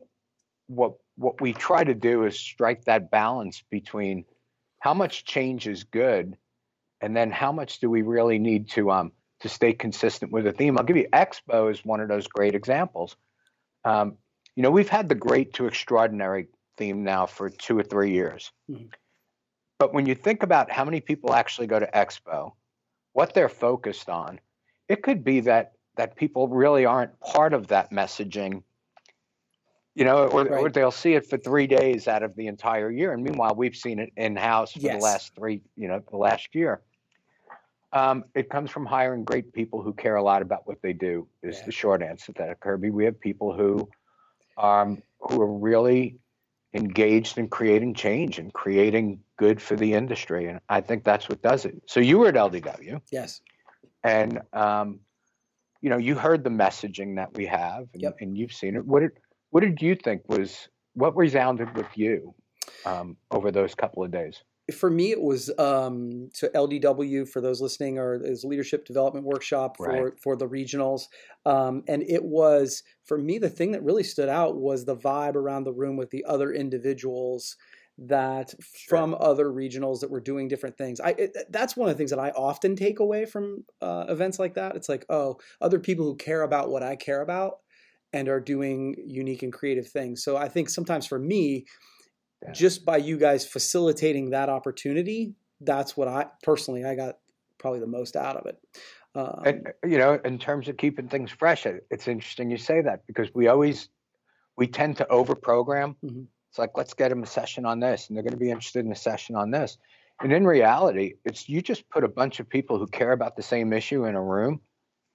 what 0.67 0.93
what 1.17 1.39
we 1.41 1.53
try 1.53 1.84
to 1.84 1.93
do 1.93 2.24
is 2.24 2.39
strike 2.39 2.86
that 2.86 3.12
balance 3.12 3.63
between 3.70 4.25
how 4.79 4.93
much 4.93 5.25
change 5.25 5.67
is 5.67 5.84
good 5.84 6.38
and 7.01 7.15
then 7.15 7.29
how 7.29 7.51
much 7.51 7.79
do 7.79 7.89
we 7.89 8.01
really 8.01 8.39
need 8.39 8.70
to 8.72 8.89
um 8.89 9.12
to 9.41 9.50
stay 9.50 9.74
consistent 9.74 10.31
with 10.31 10.46
the 10.46 10.53
theme. 10.53 10.77
I'll 10.77 10.86
give 10.86 10.98
you 10.98 11.08
Expo 11.12 11.70
is 11.72 11.84
one 11.84 12.00
of 12.00 12.08
those 12.08 12.27
great 12.27 12.55
examples. 12.55 13.15
Um, 13.84 14.17
you 14.55 14.63
know, 14.63 14.72
we've 14.72 14.89
had 14.89 15.10
the 15.10 15.15
great 15.15 15.53
to 15.53 15.65
extraordinary 15.65 16.48
theme 16.77 17.03
now 17.03 17.25
for 17.25 17.50
two 17.50 17.77
or 17.77 17.84
three 17.84 18.12
years. 18.12 18.51
Mhm. 18.70 18.93
But 19.79 19.93
when 19.93 20.05
you 20.05 20.15
think 20.15 20.43
about 20.43 20.72
how 20.72 20.86
many 20.86 21.01
people 21.01 21.34
actually 21.34 21.67
go 21.67 21.79
to 21.79 21.88
Expo, 21.88 22.53
what 23.13 23.34
they're 23.34 23.50
focused 23.50 24.10
on, 24.10 24.39
it 24.88 25.03
could 25.03 25.24
be 25.24 25.41
that 25.41 25.74
that 25.96 26.15
people 26.15 26.48
really 26.48 26.86
aren't 26.86 27.20
part 27.20 27.53
of 27.53 27.67
that 27.67 27.91
messaging. 27.91 28.63
You 29.93 30.05
know, 30.05 30.27
or, 30.27 30.48
or 30.48 30.69
they'll 30.69 30.89
see 30.89 31.15
it 31.15 31.29
for 31.29 31.38
three 31.38 31.67
days 31.67 32.07
out 32.07 32.24
of 32.24 32.33
the 32.38 32.48
entire 32.48 32.89
year, 32.89 33.12
and 33.12 33.21
meanwhile, 33.21 33.53
we've 33.55 33.75
seen 33.75 34.00
it 34.00 34.12
in 34.15 34.38
house 34.38 34.71
for 34.71 34.79
Yes. 34.79 34.95
the 34.95 35.03
last 35.03 35.36
three, 35.36 35.62
you 35.75 35.89
know, 35.89 36.01
the 36.10 36.15
last 36.17 36.55
year. 36.55 36.81
Um, 37.91 38.24
it 38.33 38.50
comes 38.50 38.71
from 38.71 38.86
hiring 38.86 39.25
great 39.25 39.51
people 39.51 39.81
who 39.81 39.93
care 39.93 40.15
a 40.15 40.24
lot 40.24 40.41
about 40.41 40.65
what 40.65 40.81
they 40.81 40.93
do. 40.93 41.27
Is 41.43 41.60
Yeah. 41.60 41.65
the 41.65 41.71
short 41.74 42.01
answer 42.01 42.31
to 42.31 42.41
that, 42.43 42.60
Kirby. 42.62 42.89
We 42.89 43.03
have 43.03 43.19
people 43.19 43.51
who, 43.51 43.89
um, 44.57 45.03
who 45.19 45.41
are 45.41 45.53
really 45.53 46.17
engaged 46.74 47.38
in 47.38 47.50
creating 47.50 47.93
change 47.93 48.39
and 48.39 48.53
creating 48.53 49.21
good 49.36 49.62
for 49.62 49.75
the 49.75 49.93
industry, 49.93 50.48
and 50.48 50.62
I 50.69 50.79
think 50.79 51.03
that's 51.03 51.27
what 51.27 51.41
does 51.41 51.65
it. 51.65 51.81
So 51.86 52.00
you 52.00 52.17
were 52.17 52.29
at 52.29 52.36
LDW, 52.36 53.01
yes, 53.12 53.41
and 54.05 54.39
um, 54.53 55.01
you 55.81 55.89
know 55.89 55.98
you 55.98 56.15
heard 56.15 56.45
the 56.45 56.50
messaging 56.50 57.17
that 57.17 57.33
we 57.33 57.45
have, 57.48 57.89
and, 57.93 58.01
Yep. 58.03 58.17
and 58.21 58.38
you've 58.38 58.53
seen 58.53 58.77
it. 58.77 58.86
What 58.86 59.01
did 59.01 59.12
what 59.51 59.62
did 59.62 59.81
you 59.81 59.96
think 59.96 60.27
was 60.27 60.67
what 60.93 61.15
resounded 61.15 61.75
with 61.75 61.88
you? 61.96 62.34
um, 62.86 63.17
over 63.31 63.51
those 63.51 63.75
couple 63.75 64.03
of 64.03 64.12
days? 64.12 64.43
For 64.72 64.89
me, 64.89 65.12
it 65.12 65.22
was 65.22 65.51
um, 65.58 66.29
so 66.34 66.48
LDW 66.50 67.27
for 67.27 67.41
those 67.41 67.60
listening, 67.60 67.98
or 67.98 68.24
is 68.24 68.46
leadership 68.46 68.86
development 68.86 69.25
workshop 69.25 69.77
for 69.84 69.91
Right. 70.05 70.20
for 70.24 70.38
the 70.38 70.48
regionals, 70.48 71.08
um, 71.46 71.84
and 71.88 72.03
it 72.03 72.24
was 72.24 72.84
for 73.03 73.17
me 73.17 73.38
the 73.38 73.50
thing 73.50 73.72
that 73.72 73.84
really 73.84 74.03
stood 74.03 74.29
out 74.29 74.58
was 74.58 74.86
the 74.86 74.96
vibe 74.96 75.36
around 75.36 75.65
the 75.65 75.74
room 75.74 75.98
with 75.98 76.12
the 76.12 76.24
other 76.25 76.53
individuals 76.53 77.58
that 77.98 78.53
from 78.88 79.15
other 79.20 79.48
regionals 79.48 80.00
that 80.00 80.10
were 80.10 80.22
doing 80.22 80.48
different 80.48 80.77
things. 80.77 81.01
I 81.01 81.15
it, 81.17 81.36
that's 81.50 81.75
one 81.75 81.89
of 81.89 81.96
the 81.96 81.98
things 81.98 82.12
that 82.12 82.20
I 82.20 82.29
often 82.29 82.75
take 82.75 83.00
away 83.00 83.25
from 83.25 83.65
uh, 83.81 84.05
events 84.08 84.39
like 84.39 84.53
that. 84.53 84.75
It's 84.77 84.88
like 84.88 85.05
oh, 85.10 85.38
other 85.60 85.79
people 85.79 86.05
who 86.05 86.15
care 86.15 86.43
about 86.43 86.70
what 86.70 86.84
I 86.84 86.96
care 86.96 87.22
about 87.22 87.60
and 88.13 88.27
are 88.29 88.39
doing 88.39 88.95
unique 89.05 89.43
and 89.43 89.53
creative 89.53 89.87
things. 89.87 90.23
So 90.23 90.37
I 90.37 90.49
think 90.49 90.69
sometimes 90.69 91.07
for 91.07 91.19
me, 91.19 91.65
Yeah. 92.43 92.51
just 92.53 92.85
by 92.85 92.97
you 92.97 93.17
guys 93.17 93.45
facilitating 93.45 94.31
that 94.31 94.49
opportunity, 94.49 95.35
that's 95.59 95.95
what 95.95 96.07
I 96.07 96.25
personally 96.43 96.83
I 96.83 96.95
got 96.95 97.19
probably 97.59 97.79
the 97.79 97.87
most 97.87 98.15
out 98.15 98.35
of 98.35 98.45
it. 98.47 98.57
Um, 99.13 99.41
And 99.45 99.67
you 99.85 99.97
know, 99.99 100.19
in 100.25 100.39
terms 100.39 100.67
of 100.67 100.77
keeping 100.77 101.07
things 101.07 101.31
fresh, 101.31 101.65
it's 101.65 102.07
interesting 102.07 102.49
you 102.49 102.57
say 102.57 102.81
that 102.81 103.05
because 103.07 103.33
we 103.33 103.47
always 103.47 103.89
we 104.57 104.67
tend 104.67 104.97
to 104.97 105.07
over 105.09 105.35
program. 105.35 105.95
Mhm. 106.03 106.27
It's 106.49 106.59
like 106.59 106.71
let's 106.75 106.93
get 106.93 107.09
them 107.09 107.23
a 107.23 107.27
session 107.27 107.65
on 107.65 107.79
this, 107.79 108.07
and 108.07 108.17
they're 108.17 108.23
going 108.23 108.33
to 108.33 108.37
be 108.37 108.49
interested 108.49 108.85
in 108.85 108.91
a 108.91 108.95
session 108.95 109.35
on 109.35 109.51
this. 109.51 109.77
And 110.21 110.31
in 110.33 110.45
reality, 110.45 111.15
it's 111.25 111.47
you 111.47 111.61
just 111.61 111.89
put 111.89 112.03
a 112.03 112.07
bunch 112.07 112.39
of 112.39 112.49
people 112.49 112.77
who 112.77 112.87
care 112.87 113.11
about 113.11 113.35
the 113.35 113.41
same 113.43 113.71
issue 113.73 114.05
in 114.05 114.15
a 114.15 114.21
room, 114.21 114.61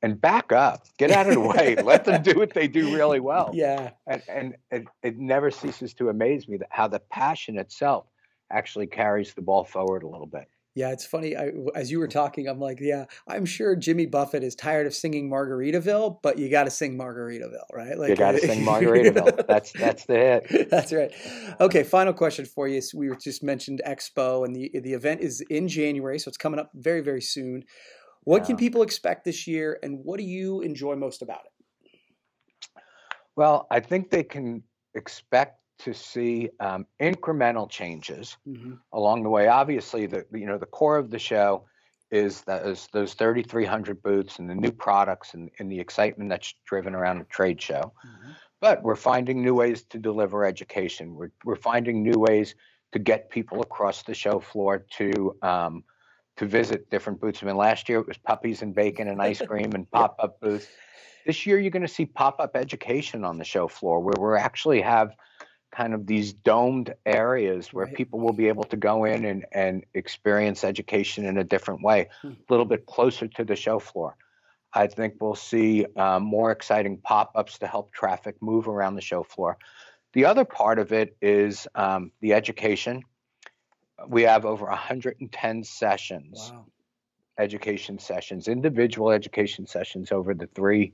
and 0.02 0.20
back 0.20 0.52
up, 0.52 0.86
get 0.98 1.10
out 1.10 1.26
of 1.26 1.34
the 1.34 1.40
way, 1.40 1.76
let 1.82 2.04
them 2.04 2.22
do 2.22 2.38
what 2.38 2.52
they 2.54 2.68
do 2.68 2.94
really 2.94 3.20
well. 3.20 3.50
yeah, 3.54 3.90
And 4.06 4.22
and 4.28 4.56
it, 4.70 4.84
it 5.02 5.18
never 5.18 5.50
ceases 5.50 5.94
to 5.94 6.08
amaze 6.08 6.48
me 6.48 6.58
that 6.58 6.68
how 6.70 6.88
the 6.88 7.00
passion 7.00 7.58
itself 7.58 8.06
actually 8.50 8.86
carries 8.86 9.34
the 9.34 9.42
ball 9.42 9.64
forward 9.64 10.02
a 10.02 10.08
little 10.08 10.26
bit. 10.26 10.48
yeah, 10.76 10.92
it's 10.92 11.06
funny. 11.06 11.34
I, 11.34 11.50
as 11.74 11.90
you 11.90 11.98
were 11.98 12.06
talking, 12.06 12.46
I'm 12.46 12.60
like, 12.60 12.78
yeah, 12.80 13.06
I'm 13.26 13.46
sure 13.46 13.74
Jimmy 13.74 14.04
Buffett 14.06 14.44
is 14.44 14.54
tired 14.54 14.86
of 14.86 14.94
singing 14.94 15.30
Margaritaville, 15.30 16.18
but 16.22 16.38
you 16.38 16.50
got 16.50 16.64
to 16.64 16.70
sing 16.70 16.98
Margaritaville, 16.98 17.64
right? 17.72 17.98
Like 17.98 18.10
you 18.10 18.16
got 18.16 18.32
to 18.32 18.38
sing 18.38 18.64
Margaritaville. 18.66 19.46
That's 19.48 19.72
that's 19.72 20.04
the 20.04 20.14
hit. 20.14 20.70
That's 20.70 20.92
right. 20.92 21.10
Okay, 21.60 21.82
final 21.82 22.12
question 22.12 22.44
for 22.44 22.68
you. 22.68 22.80
So 22.82 22.98
we 22.98 23.10
just 23.16 23.42
mentioned 23.42 23.80
Expo, 23.86 24.44
and 24.44 24.54
the 24.54 24.70
the 24.78 24.92
event 24.92 25.22
is 25.22 25.40
in 25.48 25.66
January, 25.66 26.18
so 26.18 26.28
it's 26.28 26.36
coming 26.36 26.60
up 26.60 26.70
very 26.74 27.00
very 27.00 27.22
soon. 27.22 27.64
What 28.26 28.44
can 28.44 28.56
people 28.56 28.82
expect 28.82 29.24
this 29.24 29.46
year, 29.46 29.78
and 29.84 30.00
what 30.04 30.18
do 30.18 30.24
you 30.24 30.60
enjoy 30.62 30.96
most 30.96 31.22
about 31.22 31.42
it? 31.44 32.72
Well, 33.36 33.68
I 33.70 33.78
think 33.78 34.10
they 34.10 34.24
can 34.24 34.64
expect 34.94 35.60
to 35.78 35.94
see 35.94 36.50
um, 36.58 36.86
incremental 37.00 37.70
changes 37.70 38.36
along 38.92 39.22
the 39.22 39.28
way. 39.28 39.46
Obviously, 39.46 40.06
the 40.06 40.26
you 40.32 40.46
know 40.46 40.58
the 40.58 40.66
core 40.66 40.96
of 40.96 41.10
the 41.10 41.20
show 41.20 41.66
is 42.10 42.40
those 42.42 42.88
those 42.92 43.14
3,300 43.14 44.02
booths 44.02 44.40
and 44.40 44.50
the 44.50 44.56
new 44.56 44.72
products 44.72 45.34
and, 45.34 45.48
and 45.60 45.70
the 45.70 45.78
excitement 45.78 46.28
that's 46.28 46.52
driven 46.64 46.96
around 46.96 47.20
a 47.20 47.24
trade 47.24 47.62
show. 47.62 47.92
But 48.60 48.82
we're 48.82 48.96
finding 48.96 49.40
new 49.40 49.54
ways 49.54 49.84
to 49.90 50.00
deliver 50.00 50.44
education. 50.44 51.14
We're 51.14 51.30
we're 51.44 51.54
finding 51.54 52.02
new 52.02 52.18
ways 52.18 52.56
to 52.90 52.98
get 52.98 53.30
people 53.30 53.62
across 53.62 54.02
the 54.02 54.14
show 54.14 54.40
floor 54.40 54.84
to 54.98 55.36
um, 55.42 55.84
to 56.36 56.46
visit 56.46 56.90
different 56.90 57.20
booths. 57.20 57.42
I 57.42 57.46
mean, 57.46 57.56
last 57.56 57.88
year 57.88 57.98
it 58.00 58.06
was 58.06 58.18
puppies 58.18 58.62
and 58.62 58.74
bacon 58.74 59.08
and 59.08 59.20
ice 59.22 59.40
cream 59.40 59.72
and 59.74 59.90
pop 59.90 60.16
up 60.18 60.40
booths. 60.40 60.66
This 61.24 61.46
year 61.46 61.58
you're 61.58 61.70
going 61.70 61.82
to 61.82 61.88
see 61.88 62.06
pop 62.06 62.40
up 62.40 62.56
education 62.56 63.24
on 63.24 63.38
the 63.38 63.44
show 63.44 63.68
floor, 63.68 64.00
where 64.00 64.14
we 64.32 64.38
actually 64.38 64.80
have 64.82 65.14
kind 65.72 65.92
of 65.94 66.06
these 66.06 66.32
domed 66.32 66.94
areas 67.04 67.72
where 67.72 67.86
Right. 67.86 67.94
people 67.94 68.20
will 68.20 68.32
be 68.32 68.48
able 68.48 68.64
to 68.64 68.76
go 68.76 69.04
in 69.04 69.24
and, 69.24 69.44
and 69.52 69.84
experience 69.94 70.62
education 70.62 71.26
in 71.26 71.38
a 71.38 71.44
different 71.44 71.82
way, 71.82 72.08
Hmm. 72.22 72.28
a 72.28 72.34
little 72.48 72.64
bit 72.64 72.86
closer 72.86 73.26
to 73.26 73.44
the 73.44 73.56
show 73.56 73.78
floor. 73.78 74.16
I 74.72 74.86
think 74.86 75.14
we'll 75.20 75.34
see 75.34 75.86
um, 75.96 76.22
more 76.22 76.50
exciting 76.50 76.98
pop 76.98 77.32
ups 77.34 77.58
to 77.58 77.66
help 77.66 77.92
traffic 77.92 78.36
move 78.40 78.68
around 78.68 78.94
the 78.94 79.00
show 79.00 79.22
floor. 79.22 79.58
The 80.12 80.24
other 80.26 80.44
part 80.44 80.78
of 80.78 80.92
it 80.92 81.16
is 81.20 81.66
um, 81.74 82.12
the 82.20 82.32
education. 82.34 83.02
We 84.08 84.22
have 84.22 84.44
over 84.44 84.66
110 84.66 85.64
sessions, 85.64 86.52
Wow. 86.52 86.66
education 87.38 87.98
sessions, 87.98 88.48
individual 88.48 89.10
education 89.10 89.66
sessions 89.66 90.12
over 90.12 90.34
the 90.34 90.46
three, 90.48 90.92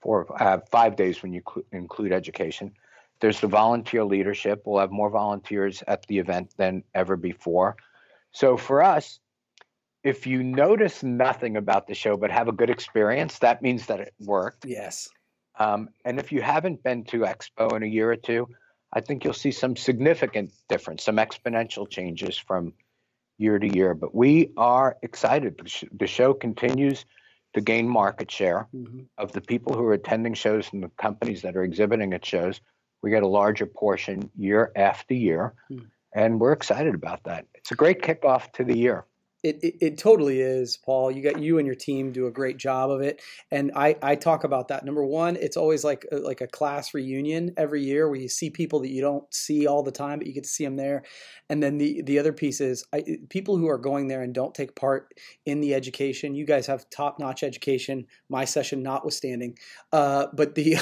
four, 0.00 0.26
uh, 0.42 0.58
five 0.70 0.96
days 0.96 1.22
when 1.22 1.32
you 1.32 1.42
clu- 1.42 1.64
include 1.72 2.12
education. 2.12 2.72
There's 3.20 3.40
the 3.40 3.46
volunteer 3.46 4.04
leadership. 4.04 4.62
We'll 4.66 4.80
have 4.80 4.90
more 4.90 5.10
volunteers 5.10 5.82
at 5.86 6.06
the 6.06 6.18
event 6.18 6.54
than 6.56 6.82
ever 6.94 7.16
before. 7.16 7.76
So 8.32 8.56
for 8.56 8.82
us, 8.82 9.20
if 10.02 10.26
you 10.26 10.42
notice 10.42 11.02
nothing 11.02 11.56
about 11.56 11.86
the 11.86 11.94
show 11.94 12.16
but 12.16 12.30
have 12.30 12.48
a 12.48 12.52
good 12.52 12.70
experience, 12.70 13.38
that 13.38 13.62
means 13.62 13.86
that 13.86 14.00
it 14.00 14.14
worked. 14.18 14.64
Yes. 14.64 15.08
Um, 15.58 15.90
and 16.04 16.18
if 16.18 16.32
you 16.32 16.42
haven't 16.42 16.82
been 16.82 17.04
to 17.04 17.20
Expo 17.20 17.76
in 17.76 17.82
a 17.82 17.86
year 17.86 18.10
or 18.10 18.16
two, 18.16 18.48
I 18.92 19.00
think 19.00 19.24
you'll 19.24 19.32
see 19.32 19.52
some 19.52 19.76
significant 19.76 20.52
difference, 20.68 21.04
some 21.04 21.16
exponential 21.16 21.88
changes 21.88 22.36
from 22.36 22.74
year 23.38 23.58
to 23.58 23.66
year. 23.66 23.94
But 23.94 24.14
we 24.14 24.52
are 24.56 24.98
excited. 25.02 25.60
The 25.92 26.06
show 26.06 26.34
continues 26.34 27.04
to 27.54 27.60
gain 27.60 27.88
market 27.88 28.30
share 28.30 28.68
Mhm. 28.74 29.06
of 29.18 29.32
the 29.32 29.40
people 29.40 29.74
who 29.74 29.84
are 29.84 29.92
attending 29.94 30.34
shows 30.34 30.72
and 30.72 30.82
the 30.82 30.90
companies 30.98 31.42
that 31.42 31.56
are 31.56 31.62
exhibiting 31.62 32.12
at 32.14 32.24
shows. 32.24 32.60
We 33.02 33.10
get 33.10 33.22
a 33.22 33.28
larger 33.28 33.66
portion 33.66 34.30
year 34.36 34.72
after 34.76 35.14
year, 35.14 35.54
Hmm. 35.68 35.78
and 36.14 36.40
we're 36.40 36.52
excited 36.52 36.94
about 36.94 37.24
that. 37.24 37.46
It's 37.54 37.72
a 37.72 37.74
great 37.74 38.00
kickoff 38.02 38.52
to 38.52 38.64
the 38.64 38.76
year. 38.76 39.04
It, 39.42 39.58
it, 39.62 39.74
it 39.80 39.98
totally 39.98 40.40
is, 40.40 40.76
Paul. 40.76 41.10
You 41.10 41.22
got 41.22 41.42
you 41.42 41.58
and 41.58 41.66
your 41.66 41.74
team 41.74 42.12
do 42.12 42.26
a 42.26 42.30
great 42.30 42.58
job 42.58 42.90
of 42.90 43.00
it, 43.00 43.20
and 43.50 43.72
I, 43.74 43.96
I 44.00 44.14
talk 44.14 44.44
about 44.44 44.68
that. 44.68 44.84
Number 44.84 45.04
one, 45.04 45.36
it's 45.36 45.56
always 45.56 45.82
like 45.82 46.06
a, 46.12 46.16
like 46.16 46.40
a 46.40 46.46
class 46.46 46.94
reunion 46.94 47.52
every 47.56 47.82
year 47.82 48.08
where 48.08 48.20
you 48.20 48.28
see 48.28 48.50
people 48.50 48.80
that 48.80 48.90
you 48.90 49.00
don't 49.00 49.32
see 49.34 49.66
all 49.66 49.82
the 49.82 49.90
time, 49.90 50.18
but 50.18 50.28
you 50.28 50.32
get 50.32 50.44
to 50.44 50.48
see 50.48 50.64
them 50.64 50.76
there. 50.76 51.02
And 51.48 51.62
then 51.62 51.78
the 51.78 52.02
the 52.02 52.18
other 52.18 52.32
piece 52.32 52.60
is 52.60 52.84
I, 52.92 53.18
people 53.30 53.56
who 53.56 53.68
are 53.68 53.78
going 53.78 54.08
there 54.08 54.22
and 54.22 54.32
don't 54.32 54.54
take 54.54 54.76
part 54.76 55.12
in 55.44 55.60
the 55.60 55.74
education. 55.74 56.34
You 56.34 56.46
guys 56.46 56.66
have 56.68 56.88
top 56.90 57.18
notch 57.18 57.42
education, 57.42 58.06
my 58.28 58.44
session 58.44 58.82
notwithstanding. 58.82 59.58
Uh, 59.92 60.26
but 60.32 60.54
the 60.54 60.76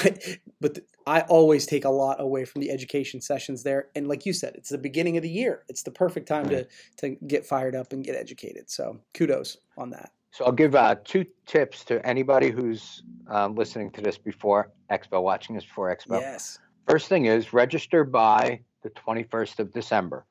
but 0.61 0.75
the, 0.75 0.83
I 1.05 1.21
always 1.21 1.65
take 1.65 1.85
a 1.85 1.89
lot 1.89 2.21
away 2.21 2.45
from 2.45 2.61
the 2.61 2.71
education 2.71 3.21
sessions 3.21 3.63
there. 3.63 3.87
And 3.95 4.07
like 4.07 4.25
you 4.25 4.33
said, 4.33 4.55
it's 4.55 4.69
the 4.69 4.77
beginning 4.77 5.17
of 5.17 5.23
the 5.23 5.29
year. 5.29 5.63
It's 5.67 5.83
the 5.83 5.91
perfect 5.91 6.27
time 6.27 6.49
to 6.49 6.67
to 6.97 7.09
get 7.27 7.45
fired 7.45 7.75
up 7.75 7.93
and 7.93 8.03
get 8.03 8.15
educated. 8.15 8.69
So 8.69 8.99
kudos 9.13 9.57
on 9.77 9.89
that. 9.91 10.11
So 10.31 10.45
I'll 10.45 10.53
give 10.53 10.75
uh, 10.75 10.95
two 11.03 11.25
tips 11.45 11.83
to 11.85 12.05
anybody 12.05 12.51
who's 12.51 13.03
um, 13.27 13.55
listening 13.55 13.91
to 13.91 14.01
this 14.01 14.17
before 14.17 14.71
Expo, 14.89 15.21
watching 15.21 15.55
this 15.55 15.65
before 15.65 15.93
Expo. 15.93 16.21
Yes. 16.21 16.57
First 16.87 17.09
thing 17.09 17.25
is 17.25 17.51
register 17.51 18.05
by 18.05 18.61
the 18.81 18.89
21st 18.91 19.59
of 19.59 19.73
December. 19.73 20.25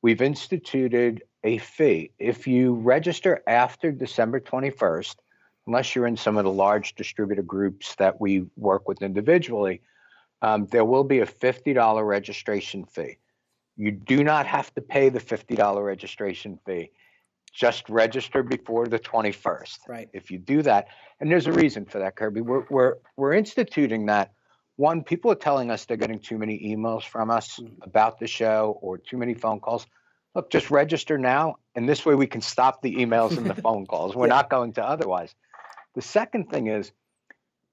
We've 0.00 0.22
instituted 0.22 1.22
a 1.44 1.58
fee. 1.58 2.10
If 2.18 2.46
you 2.46 2.74
register 2.74 3.42
after 3.46 3.92
December 3.92 4.40
21st, 4.40 5.16
unless 5.66 5.94
you're 5.94 6.06
in 6.06 6.16
some 6.16 6.36
of 6.36 6.44
the 6.44 6.52
large 6.52 6.94
distributor 6.94 7.42
groups 7.42 7.94
that 7.96 8.20
we 8.20 8.46
work 8.56 8.88
with 8.88 9.02
individually, 9.02 9.82
um, 10.44 10.66
there 10.66 10.84
will 10.84 11.04
be 11.04 11.20
a 11.20 11.26
$50 11.26 12.06
registration 12.06 12.84
fee. 12.84 13.16
You 13.76 13.90
do 13.90 14.22
not 14.22 14.46
have 14.46 14.72
to 14.74 14.82
pay 14.82 15.08
the 15.08 15.18
$50 15.20 15.82
registration 15.84 16.58
fee. 16.66 16.90
Just 17.52 17.88
register 17.88 18.42
before 18.42 18.86
the 18.86 18.98
21st 18.98 19.78
Right. 19.88 20.08
if 20.12 20.30
you 20.30 20.38
do 20.38 20.60
that. 20.62 20.88
And 21.20 21.30
there's 21.30 21.46
a 21.46 21.52
reason 21.52 21.86
for 21.86 21.98
that, 22.00 22.16
Kirby. 22.16 22.40
We're 22.42 22.64
we're 22.68 22.94
we're 23.16 23.32
instituting 23.32 24.06
that. 24.06 24.32
One, 24.76 25.04
people 25.04 25.30
are 25.30 25.36
telling 25.48 25.70
us 25.70 25.84
they're 25.84 25.96
getting 25.96 26.18
too 26.18 26.36
many 26.36 26.58
emails 26.70 27.04
from 27.04 27.30
us 27.30 27.60
Mhm. 27.60 27.76
about 27.82 28.18
the 28.18 28.26
show 28.26 28.76
or 28.82 28.98
too 28.98 29.16
many 29.16 29.34
phone 29.34 29.60
calls. 29.60 29.86
Look, 30.34 30.50
just 30.50 30.68
register 30.72 31.16
now, 31.16 31.56
and 31.76 31.88
this 31.88 32.04
way 32.04 32.16
we 32.16 32.26
can 32.26 32.40
stop 32.40 32.82
the 32.82 32.96
emails 32.96 33.38
and 33.38 33.46
the 33.46 33.54
phone 33.66 33.86
calls. 33.86 34.16
We're 34.16 34.26
Yeah. 34.26 34.34
not 34.40 34.50
going 34.50 34.72
to 34.74 34.84
otherwise. 34.84 35.32
The 35.94 36.02
second 36.02 36.50
thing 36.50 36.66
is 36.66 36.90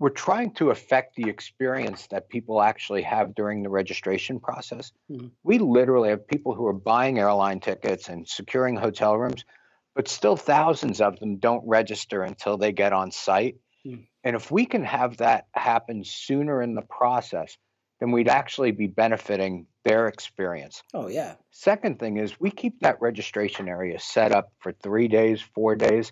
we're 0.01 0.10
trying 0.10 0.51
to 0.51 0.72
affect 0.72 1.15
the 1.15 1.29
experience 1.29 2.08
that 2.08 2.27
people 2.27 2.60
actually 2.60 3.03
have 3.03 3.36
during 3.36 3.62
the 3.62 3.70
registration 3.70 4.39
process. 4.39 4.91
Mhm. 5.12 5.29
We 5.43 5.60
literally 5.60 6.10
have 6.10 6.27
people 6.27 6.55
who 6.55 6.65
are 6.65 6.74
buying 6.74 7.20
airline 7.20 7.60
tickets 7.60 8.10
and 8.10 8.27
securing 8.27 8.75
hotel 8.75 9.15
rooms, 9.15 9.46
but 9.93 10.08
still 10.08 10.36
thousands 10.36 11.01
of 11.01 11.20
them 11.20 11.38
don't 11.38 11.63
register 11.67 12.24
until 12.24 12.58
they 12.58 12.72
get 12.72 12.93
on 12.93 13.12
site. 13.12 13.58
Hmm. 13.84 13.98
And 14.24 14.36
if 14.36 14.50
we 14.50 14.65
can 14.65 14.84
have 14.84 15.17
that 15.17 15.46
happen 15.53 16.03
sooner 16.03 16.63
in 16.63 16.74
the 16.74 16.81
process, 16.81 17.55
then 18.00 18.12
we'd 18.12 18.27
actually 18.27 18.72
be 18.72 18.88
benefiting 18.88 19.67
their 19.84 20.08
experience. 20.08 20.81
Oh 20.96 21.10
yeah. 21.10 21.36
Second 21.51 22.00
thing 22.00 22.17
is 22.17 22.39
we 22.39 22.50
keep 22.50 22.79
that 22.79 23.00
registration 23.01 23.70
area 23.70 24.00
set 24.00 24.31
up 24.31 24.51
for 24.58 24.72
three 24.72 25.08
days, 25.08 25.41
four 25.41 25.75
days. 25.75 26.12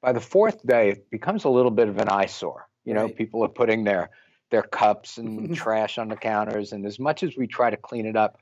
By 0.00 0.10
the 0.10 0.20
fourth 0.20 0.66
day, 0.66 0.88
it 0.88 1.08
becomes 1.08 1.44
a 1.44 1.50
little 1.50 1.70
bit 1.70 1.86
of 1.86 1.98
an 1.98 2.08
eyesore. 2.08 2.66
You 2.84 2.94
know, 2.94 3.04
Right. 3.04 3.16
people 3.16 3.44
are 3.44 3.48
putting 3.48 3.84
their 3.84 4.10
their 4.50 4.62
cups 4.62 5.16
and 5.16 5.54
trash 5.56 5.96
on 5.96 6.08
the 6.08 6.16
counters, 6.16 6.72
and 6.72 6.84
as 6.84 6.98
much 6.98 7.22
as 7.22 7.36
we 7.36 7.46
try 7.46 7.70
to 7.70 7.76
clean 7.76 8.04
it 8.04 8.16
up, 8.16 8.38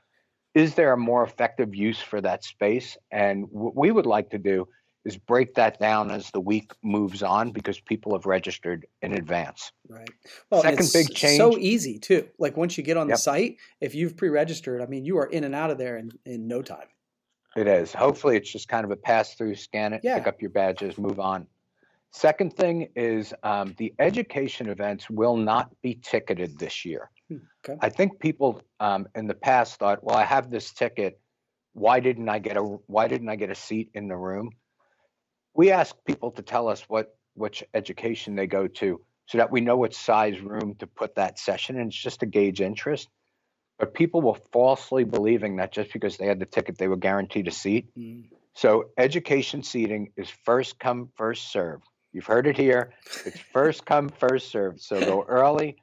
is 0.53 0.75
there 0.75 0.91
a 0.91 0.97
more 0.97 1.23
effective 1.23 1.73
use 1.73 2.01
for 2.01 2.19
that 2.21 2.43
space? 2.43 2.97
And 3.11 3.47
what 3.49 3.75
we 3.75 3.91
would 3.91 4.05
like 4.05 4.29
to 4.31 4.37
do 4.37 4.67
is 5.05 5.17
break 5.17 5.55
that 5.55 5.79
down 5.79 6.11
as 6.11 6.29
the 6.31 6.39
week 6.39 6.73
moves 6.83 7.23
on 7.23 7.51
because 7.51 7.79
people 7.79 8.13
have 8.13 8.25
registered 8.25 8.85
in 9.01 9.13
advance. 9.13 9.71
Right. 9.87 10.09
Well, 10.49 10.61
second 10.61 10.89
big 10.93 11.13
change. 11.15 11.37
So 11.37 11.57
easy 11.57 11.97
too. 11.97 12.27
Like 12.37 12.55
once 12.57 12.77
you 12.77 12.83
get 12.83 12.97
on 12.97 13.07
yep. 13.07 13.15
the 13.15 13.21
site, 13.21 13.57
if 13.79 13.95
you've 13.95 14.15
pre-registered, 14.15 14.81
I 14.81 14.85
mean, 14.85 15.05
you 15.05 15.17
are 15.17 15.25
in 15.25 15.43
and 15.43 15.55
out 15.55 15.71
of 15.71 15.77
there 15.77 15.97
in, 15.97 16.11
in 16.25 16.47
no 16.47 16.61
time. 16.61 16.87
It 17.55 17.67
is. 17.67 17.93
Hopefully, 17.93 18.37
it's 18.37 18.51
just 18.51 18.69
kind 18.69 18.85
of 18.85 18.91
a 18.91 18.95
pass 18.95 19.33
through. 19.33 19.55
Scan 19.55 19.93
it, 19.93 20.01
yeah. 20.03 20.17
pick 20.17 20.27
up 20.27 20.41
your 20.41 20.51
badges, 20.51 20.97
move 20.97 21.19
on. 21.19 21.47
Second 22.11 22.53
thing 22.55 22.89
is 22.95 23.33
um, 23.43 23.73
the 23.77 23.93
education 23.99 24.69
events 24.69 25.09
will 25.09 25.37
not 25.37 25.71
be 25.81 25.95
ticketed 25.95 26.59
this 26.59 26.83
year. 26.85 27.09
Hmm, 27.29 27.37
okay. 27.63 27.77
I 27.81 27.89
think 27.89 28.19
people 28.19 28.61
um, 28.79 29.07
in 29.15 29.27
the 29.27 29.33
past 29.33 29.79
thought, 29.79 30.03
well, 30.03 30.17
I 30.17 30.25
have 30.25 30.51
this 30.51 30.71
ticket. 30.71 31.19
Why 31.73 32.01
didn't 32.01 32.27
I 32.27 32.39
get 32.39 32.57
a 32.57 32.61
Why 32.61 33.07
didn't 33.07 33.29
I 33.29 33.37
get 33.37 33.49
a 33.49 33.55
seat 33.55 33.91
in 33.93 34.09
the 34.09 34.17
room? 34.17 34.51
we 35.53 35.71
ask 35.71 35.95
people 36.05 36.31
to 36.31 36.41
tell 36.41 36.67
us 36.67 36.83
what 36.87 37.15
which 37.33 37.63
education 37.73 38.35
they 38.35 38.47
go 38.47 38.67
to 38.67 39.01
so 39.25 39.37
that 39.37 39.51
we 39.51 39.61
know 39.61 39.77
what 39.77 39.93
size 39.93 40.39
room 40.41 40.75
to 40.75 40.87
put 40.87 41.15
that 41.15 41.39
session 41.39 41.79
in. 41.79 41.87
It's 41.87 41.95
just 41.95 42.19
to 42.19 42.25
gauge 42.25 42.59
interest. 42.59 43.07
But 43.79 43.93
people 43.93 44.21
were 44.21 44.39
falsely 44.51 45.05
believing 45.05 45.55
that 45.55 45.71
just 45.71 45.93
because 45.93 46.17
they 46.17 46.27
had 46.27 46.39
the 46.39 46.45
ticket, 46.45 46.77
they 46.77 46.89
were 46.89 46.97
guaranteed 46.97 47.47
a 47.47 47.51
seat. 47.51 47.87
Mm. 47.97 48.25
So 48.53 48.89
education 48.97 49.63
seating 49.63 50.11
is 50.17 50.29
first 50.29 50.77
come, 50.77 51.09
first 51.15 51.51
serve. 51.51 51.81
You've 52.13 52.25
heard 52.25 52.47
it 52.47 52.57
here. 52.57 52.93
It's 53.25 53.39
first 53.39 53.85
come, 53.85 54.09
first 54.09 54.49
served. 54.51 54.81
So 54.81 54.99
go 54.99 55.25
early. 55.27 55.77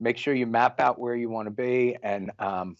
Make 0.00 0.16
sure 0.16 0.34
you 0.34 0.46
map 0.46 0.80
out 0.80 0.98
where 0.98 1.14
you 1.14 1.28
want 1.28 1.46
to 1.46 1.50
be, 1.52 1.96
and 2.02 2.32
um, 2.38 2.76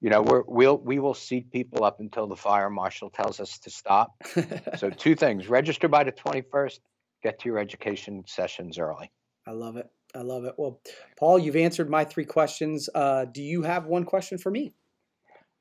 you 0.00 0.10
know 0.10 0.22
we're, 0.22 0.42
we'll 0.46 0.78
we 0.78 0.98
will 0.98 1.14
seat 1.14 1.50
people 1.50 1.84
up 1.84 2.00
until 2.00 2.26
the 2.26 2.36
fire 2.36 2.70
marshal 2.70 3.10
tells 3.10 3.40
us 3.40 3.58
to 3.58 3.70
stop 3.70 4.14
so 4.76 4.90
two 4.90 5.14
things 5.14 5.48
register 5.48 5.88
by 5.88 6.04
the 6.04 6.12
21st 6.12 6.80
get 7.22 7.38
to 7.40 7.48
your 7.48 7.58
education 7.58 8.22
sessions 8.26 8.78
early 8.78 9.10
i 9.46 9.50
love 9.50 9.76
it 9.76 9.90
i 10.14 10.20
love 10.20 10.44
it 10.44 10.54
well 10.58 10.80
paul 11.18 11.38
you've 11.38 11.56
answered 11.56 11.88
my 11.88 12.04
three 12.04 12.24
questions 12.24 12.88
uh, 12.94 13.24
do 13.24 13.42
you 13.42 13.62
have 13.62 13.86
one 13.86 14.04
question 14.04 14.38
for 14.38 14.50
me 14.50 14.72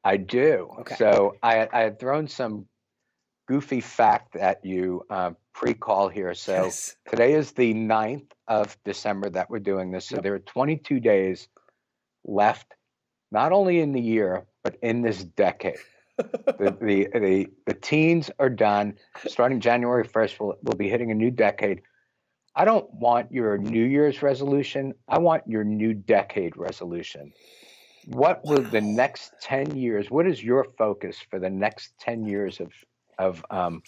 i 0.04 0.18
do 0.18 0.70
okay. 0.80 0.96
so 0.96 1.36
i, 1.42 1.68
I 1.72 1.82
had 1.82 2.00
thrown 2.00 2.28
some 2.28 2.68
goofy 3.48 3.82
fact 3.82 4.36
at 4.36 4.64
you 4.66 5.06
uh, 5.10 5.32
pre-call 5.54 6.10
here 6.10 6.34
so 6.34 6.66
yes. 6.66 6.96
today 7.08 7.34
is 7.34 7.52
the 7.52 7.74
9th 7.74 8.32
of 8.48 8.78
december 8.84 9.30
that 9.30 9.50
we're 9.50 9.60
doing 9.60 9.92
this 9.92 10.08
so 10.08 10.16
yep. 10.16 10.24
there 10.24 10.34
are 10.34 10.40
22 10.40 11.00
days 11.00 11.48
left 12.26 12.76
not 13.32 13.52
only 13.52 13.82
in 13.82 13.92
the 13.92 14.02
year, 14.02 14.46
but 14.64 14.78
in 14.82 15.02
this 15.02 15.24
decade. 15.24 15.78
the, 16.18 16.78
the, 16.82 17.08
the, 17.14 17.48
the 17.66 17.74
teens 17.74 18.32
are 18.40 18.50
done. 18.50 18.96
Starting 19.28 19.60
January 19.60 20.08
1st, 20.08 20.40
we'll, 20.40 20.56
we'll 20.64 20.78
be 20.78 20.90
hitting 20.90 21.12
a 21.12 21.16
new 21.16 21.32
decade. 21.32 21.82
I 22.56 22.64
don't 22.64 22.92
want 22.94 23.32
your 23.34 23.58
New 23.58 23.84
Year's 23.84 24.22
resolution. 24.22 24.94
I 25.10 25.18
want 25.18 25.44
your 25.46 25.66
new 25.66 25.94
decade 25.94 26.56
resolution. 26.56 27.34
What 28.06 28.46
will 28.46 28.62
the 28.62 28.80
next 28.80 29.34
10 29.42 29.76
years, 29.76 30.10
what 30.10 30.26
is 30.26 30.42
your 30.42 30.68
focus 30.78 31.18
for 31.30 31.38
the 31.38 31.50
next 31.50 31.92
10 32.00 32.26
years 32.26 32.62
of, 32.62 32.72
of 33.20 33.44
um, 33.50 33.82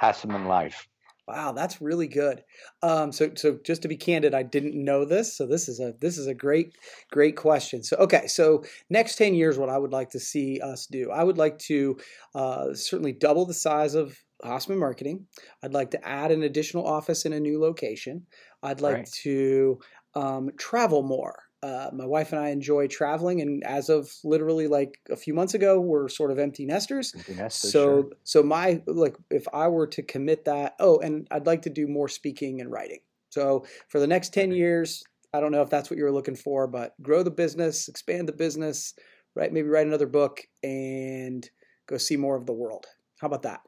Hasseman 0.00 0.46
life? 0.46 0.88
Wow, 1.26 1.52
that's 1.52 1.80
really 1.80 2.06
good. 2.06 2.44
Um, 2.82 3.10
so, 3.10 3.30
so 3.34 3.58
just 3.64 3.80
to 3.82 3.88
be 3.88 3.96
candid, 3.96 4.34
I 4.34 4.42
didn't 4.42 4.74
know 4.74 5.06
this, 5.06 5.34
so 5.34 5.46
this 5.46 5.68
is 5.68 5.80
a 5.80 5.94
this 5.98 6.18
is 6.18 6.26
a 6.26 6.34
great 6.34 6.76
great 7.10 7.34
question. 7.34 7.82
So, 7.82 7.96
okay, 7.96 8.26
so 8.26 8.62
next 8.90 9.16
ten 9.16 9.34
years, 9.34 9.56
what 9.56 9.70
I 9.70 9.78
would 9.78 9.92
like 9.92 10.10
to 10.10 10.20
see 10.20 10.60
us 10.60 10.86
do, 10.86 11.10
I 11.10 11.24
would 11.24 11.38
like 11.38 11.58
to 11.60 11.96
uh, 12.34 12.74
certainly 12.74 13.12
double 13.12 13.46
the 13.46 13.54
size 13.54 13.94
of 13.94 14.18
Hasseman 14.44 14.78
Marketing. 14.78 15.26
I'd 15.62 15.72
like 15.72 15.92
to 15.92 16.06
add 16.06 16.30
an 16.30 16.42
additional 16.42 16.86
office 16.86 17.24
in 17.24 17.32
a 17.32 17.40
new 17.40 17.58
location. 17.58 18.26
I'd 18.62 18.82
like 18.82 18.94
right. 18.94 19.10
to 19.22 19.78
um, 20.14 20.50
travel 20.58 21.02
more. 21.02 21.38
Uh, 21.64 21.88
my 21.94 22.04
wife 22.04 22.30
and 22.32 22.42
I 22.42 22.50
enjoy 22.50 22.88
traveling, 22.88 23.40
and 23.40 23.64
as 23.64 23.88
of 23.88 24.12
literally 24.22 24.68
like 24.68 24.98
a 25.10 25.16
few 25.16 25.32
months 25.32 25.54
ago, 25.54 25.80
we're 25.80 26.08
sort 26.08 26.30
of 26.30 26.38
empty 26.38 26.66
nesters. 26.66 27.14
Empty 27.14 27.36
nesters 27.36 27.72
so, 27.72 28.02
sure. 28.02 28.10
so 28.22 28.42
my 28.42 28.82
like, 28.86 29.16
if 29.30 29.46
I 29.50 29.68
were 29.68 29.86
to 29.86 30.02
commit 30.02 30.44
that, 30.44 30.74
oh, 30.78 30.98
and 30.98 31.26
I'd 31.30 31.46
like 31.46 31.62
to 31.62 31.70
do 31.70 31.86
more 31.86 32.08
speaking 32.08 32.60
and 32.60 32.70
writing. 32.70 32.98
So 33.30 33.64
for 33.88 33.98
the 33.98 34.06
next 34.06 34.34
ten 34.34 34.52
years, 34.52 35.02
I 35.32 35.40
don't 35.40 35.52
know 35.52 35.62
if 35.62 35.70
that's 35.70 35.88
what 35.88 35.96
you 35.96 36.04
were 36.04 36.12
looking 36.12 36.36
for, 36.36 36.66
but 36.66 37.00
grow 37.00 37.22
the 37.22 37.30
business, 37.30 37.88
expand 37.88 38.28
the 38.28 38.34
business, 38.34 38.92
right? 39.34 39.50
Maybe 39.50 39.68
write 39.68 39.86
another 39.86 40.06
book 40.06 40.42
and 40.62 41.48
go 41.86 41.96
see 41.96 42.18
more 42.18 42.36
of 42.36 42.44
the 42.44 42.52
world. 42.52 42.84
How 43.22 43.28
about 43.28 43.42
that? 43.44 43.60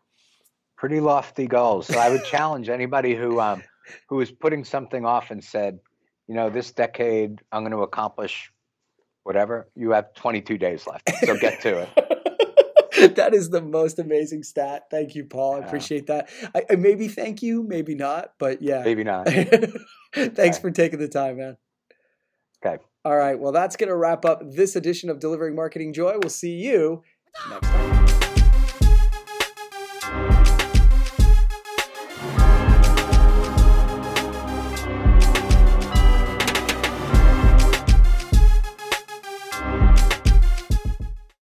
Pretty 0.77 1.01
lofty 1.01 1.47
goals. 1.47 1.87
So 1.87 1.99
I 1.99 2.11
would 2.11 2.25
challenge 2.27 2.69
anybody 2.69 3.15
who 3.15 3.41
um, 3.41 3.63
who 4.11 4.21
is 4.21 4.31
putting 4.31 4.65
something 4.65 5.07
off 5.07 5.31
and 5.31 5.43
said, 5.43 5.79
you 6.29 6.35
know, 6.35 6.51
this 6.51 6.73
decade 6.73 7.41
I'm 7.53 7.63
going 7.63 7.73
to 7.73 7.83
accomplish 7.83 8.53
whatever. 9.23 9.69
You 9.75 9.93
have 9.93 10.15
22 10.15 10.59
days 10.59 10.87
left, 10.87 11.11
so 11.25 11.37
get 11.37 11.61
to 11.63 11.81
it. 11.83 13.15
that 13.17 13.35
is 13.35 13.51
the 13.51 13.61
most 13.61 13.99
amazing 13.99 14.43
stat. 14.43 14.85
Thank 14.91 15.15
you, 15.15 15.25
Paul. 15.25 15.57
I 15.57 15.59
yeah. 15.59 15.67
appreciate 15.67 16.07
that. 16.07 16.29
I, 16.55 16.63
I, 16.71 16.77
maybe 16.77 17.09
thank 17.09 17.43
you, 17.43 17.63
maybe 17.63 17.95
not, 17.95 18.33
but 18.39 18.63
yeah. 18.63 18.83
Maybe 18.83 19.05
not. 19.05 19.29
Thanks 20.15 20.39
okay. 20.39 20.53
for 20.61 20.71
taking 20.71 20.99
the 20.99 21.09
time, 21.09 21.39
man. 21.39 21.57
Okay. 22.65 22.83
All 23.05 23.17
right. 23.17 23.39
Well, 23.39 23.53
that's 23.53 23.77
going 23.77 23.89
to 23.89 23.97
wrap 23.97 24.25
up 24.25 24.43
this 24.43 24.77
edition 24.77 25.11
of 25.11 25.21
Delivering 25.21 25.55
Marketing 25.55 25.93
Joy. 25.93 26.17
We'll 26.23 26.31
see 26.31 26.53
you 26.53 27.03
next 27.51 27.69
time. 27.69 27.96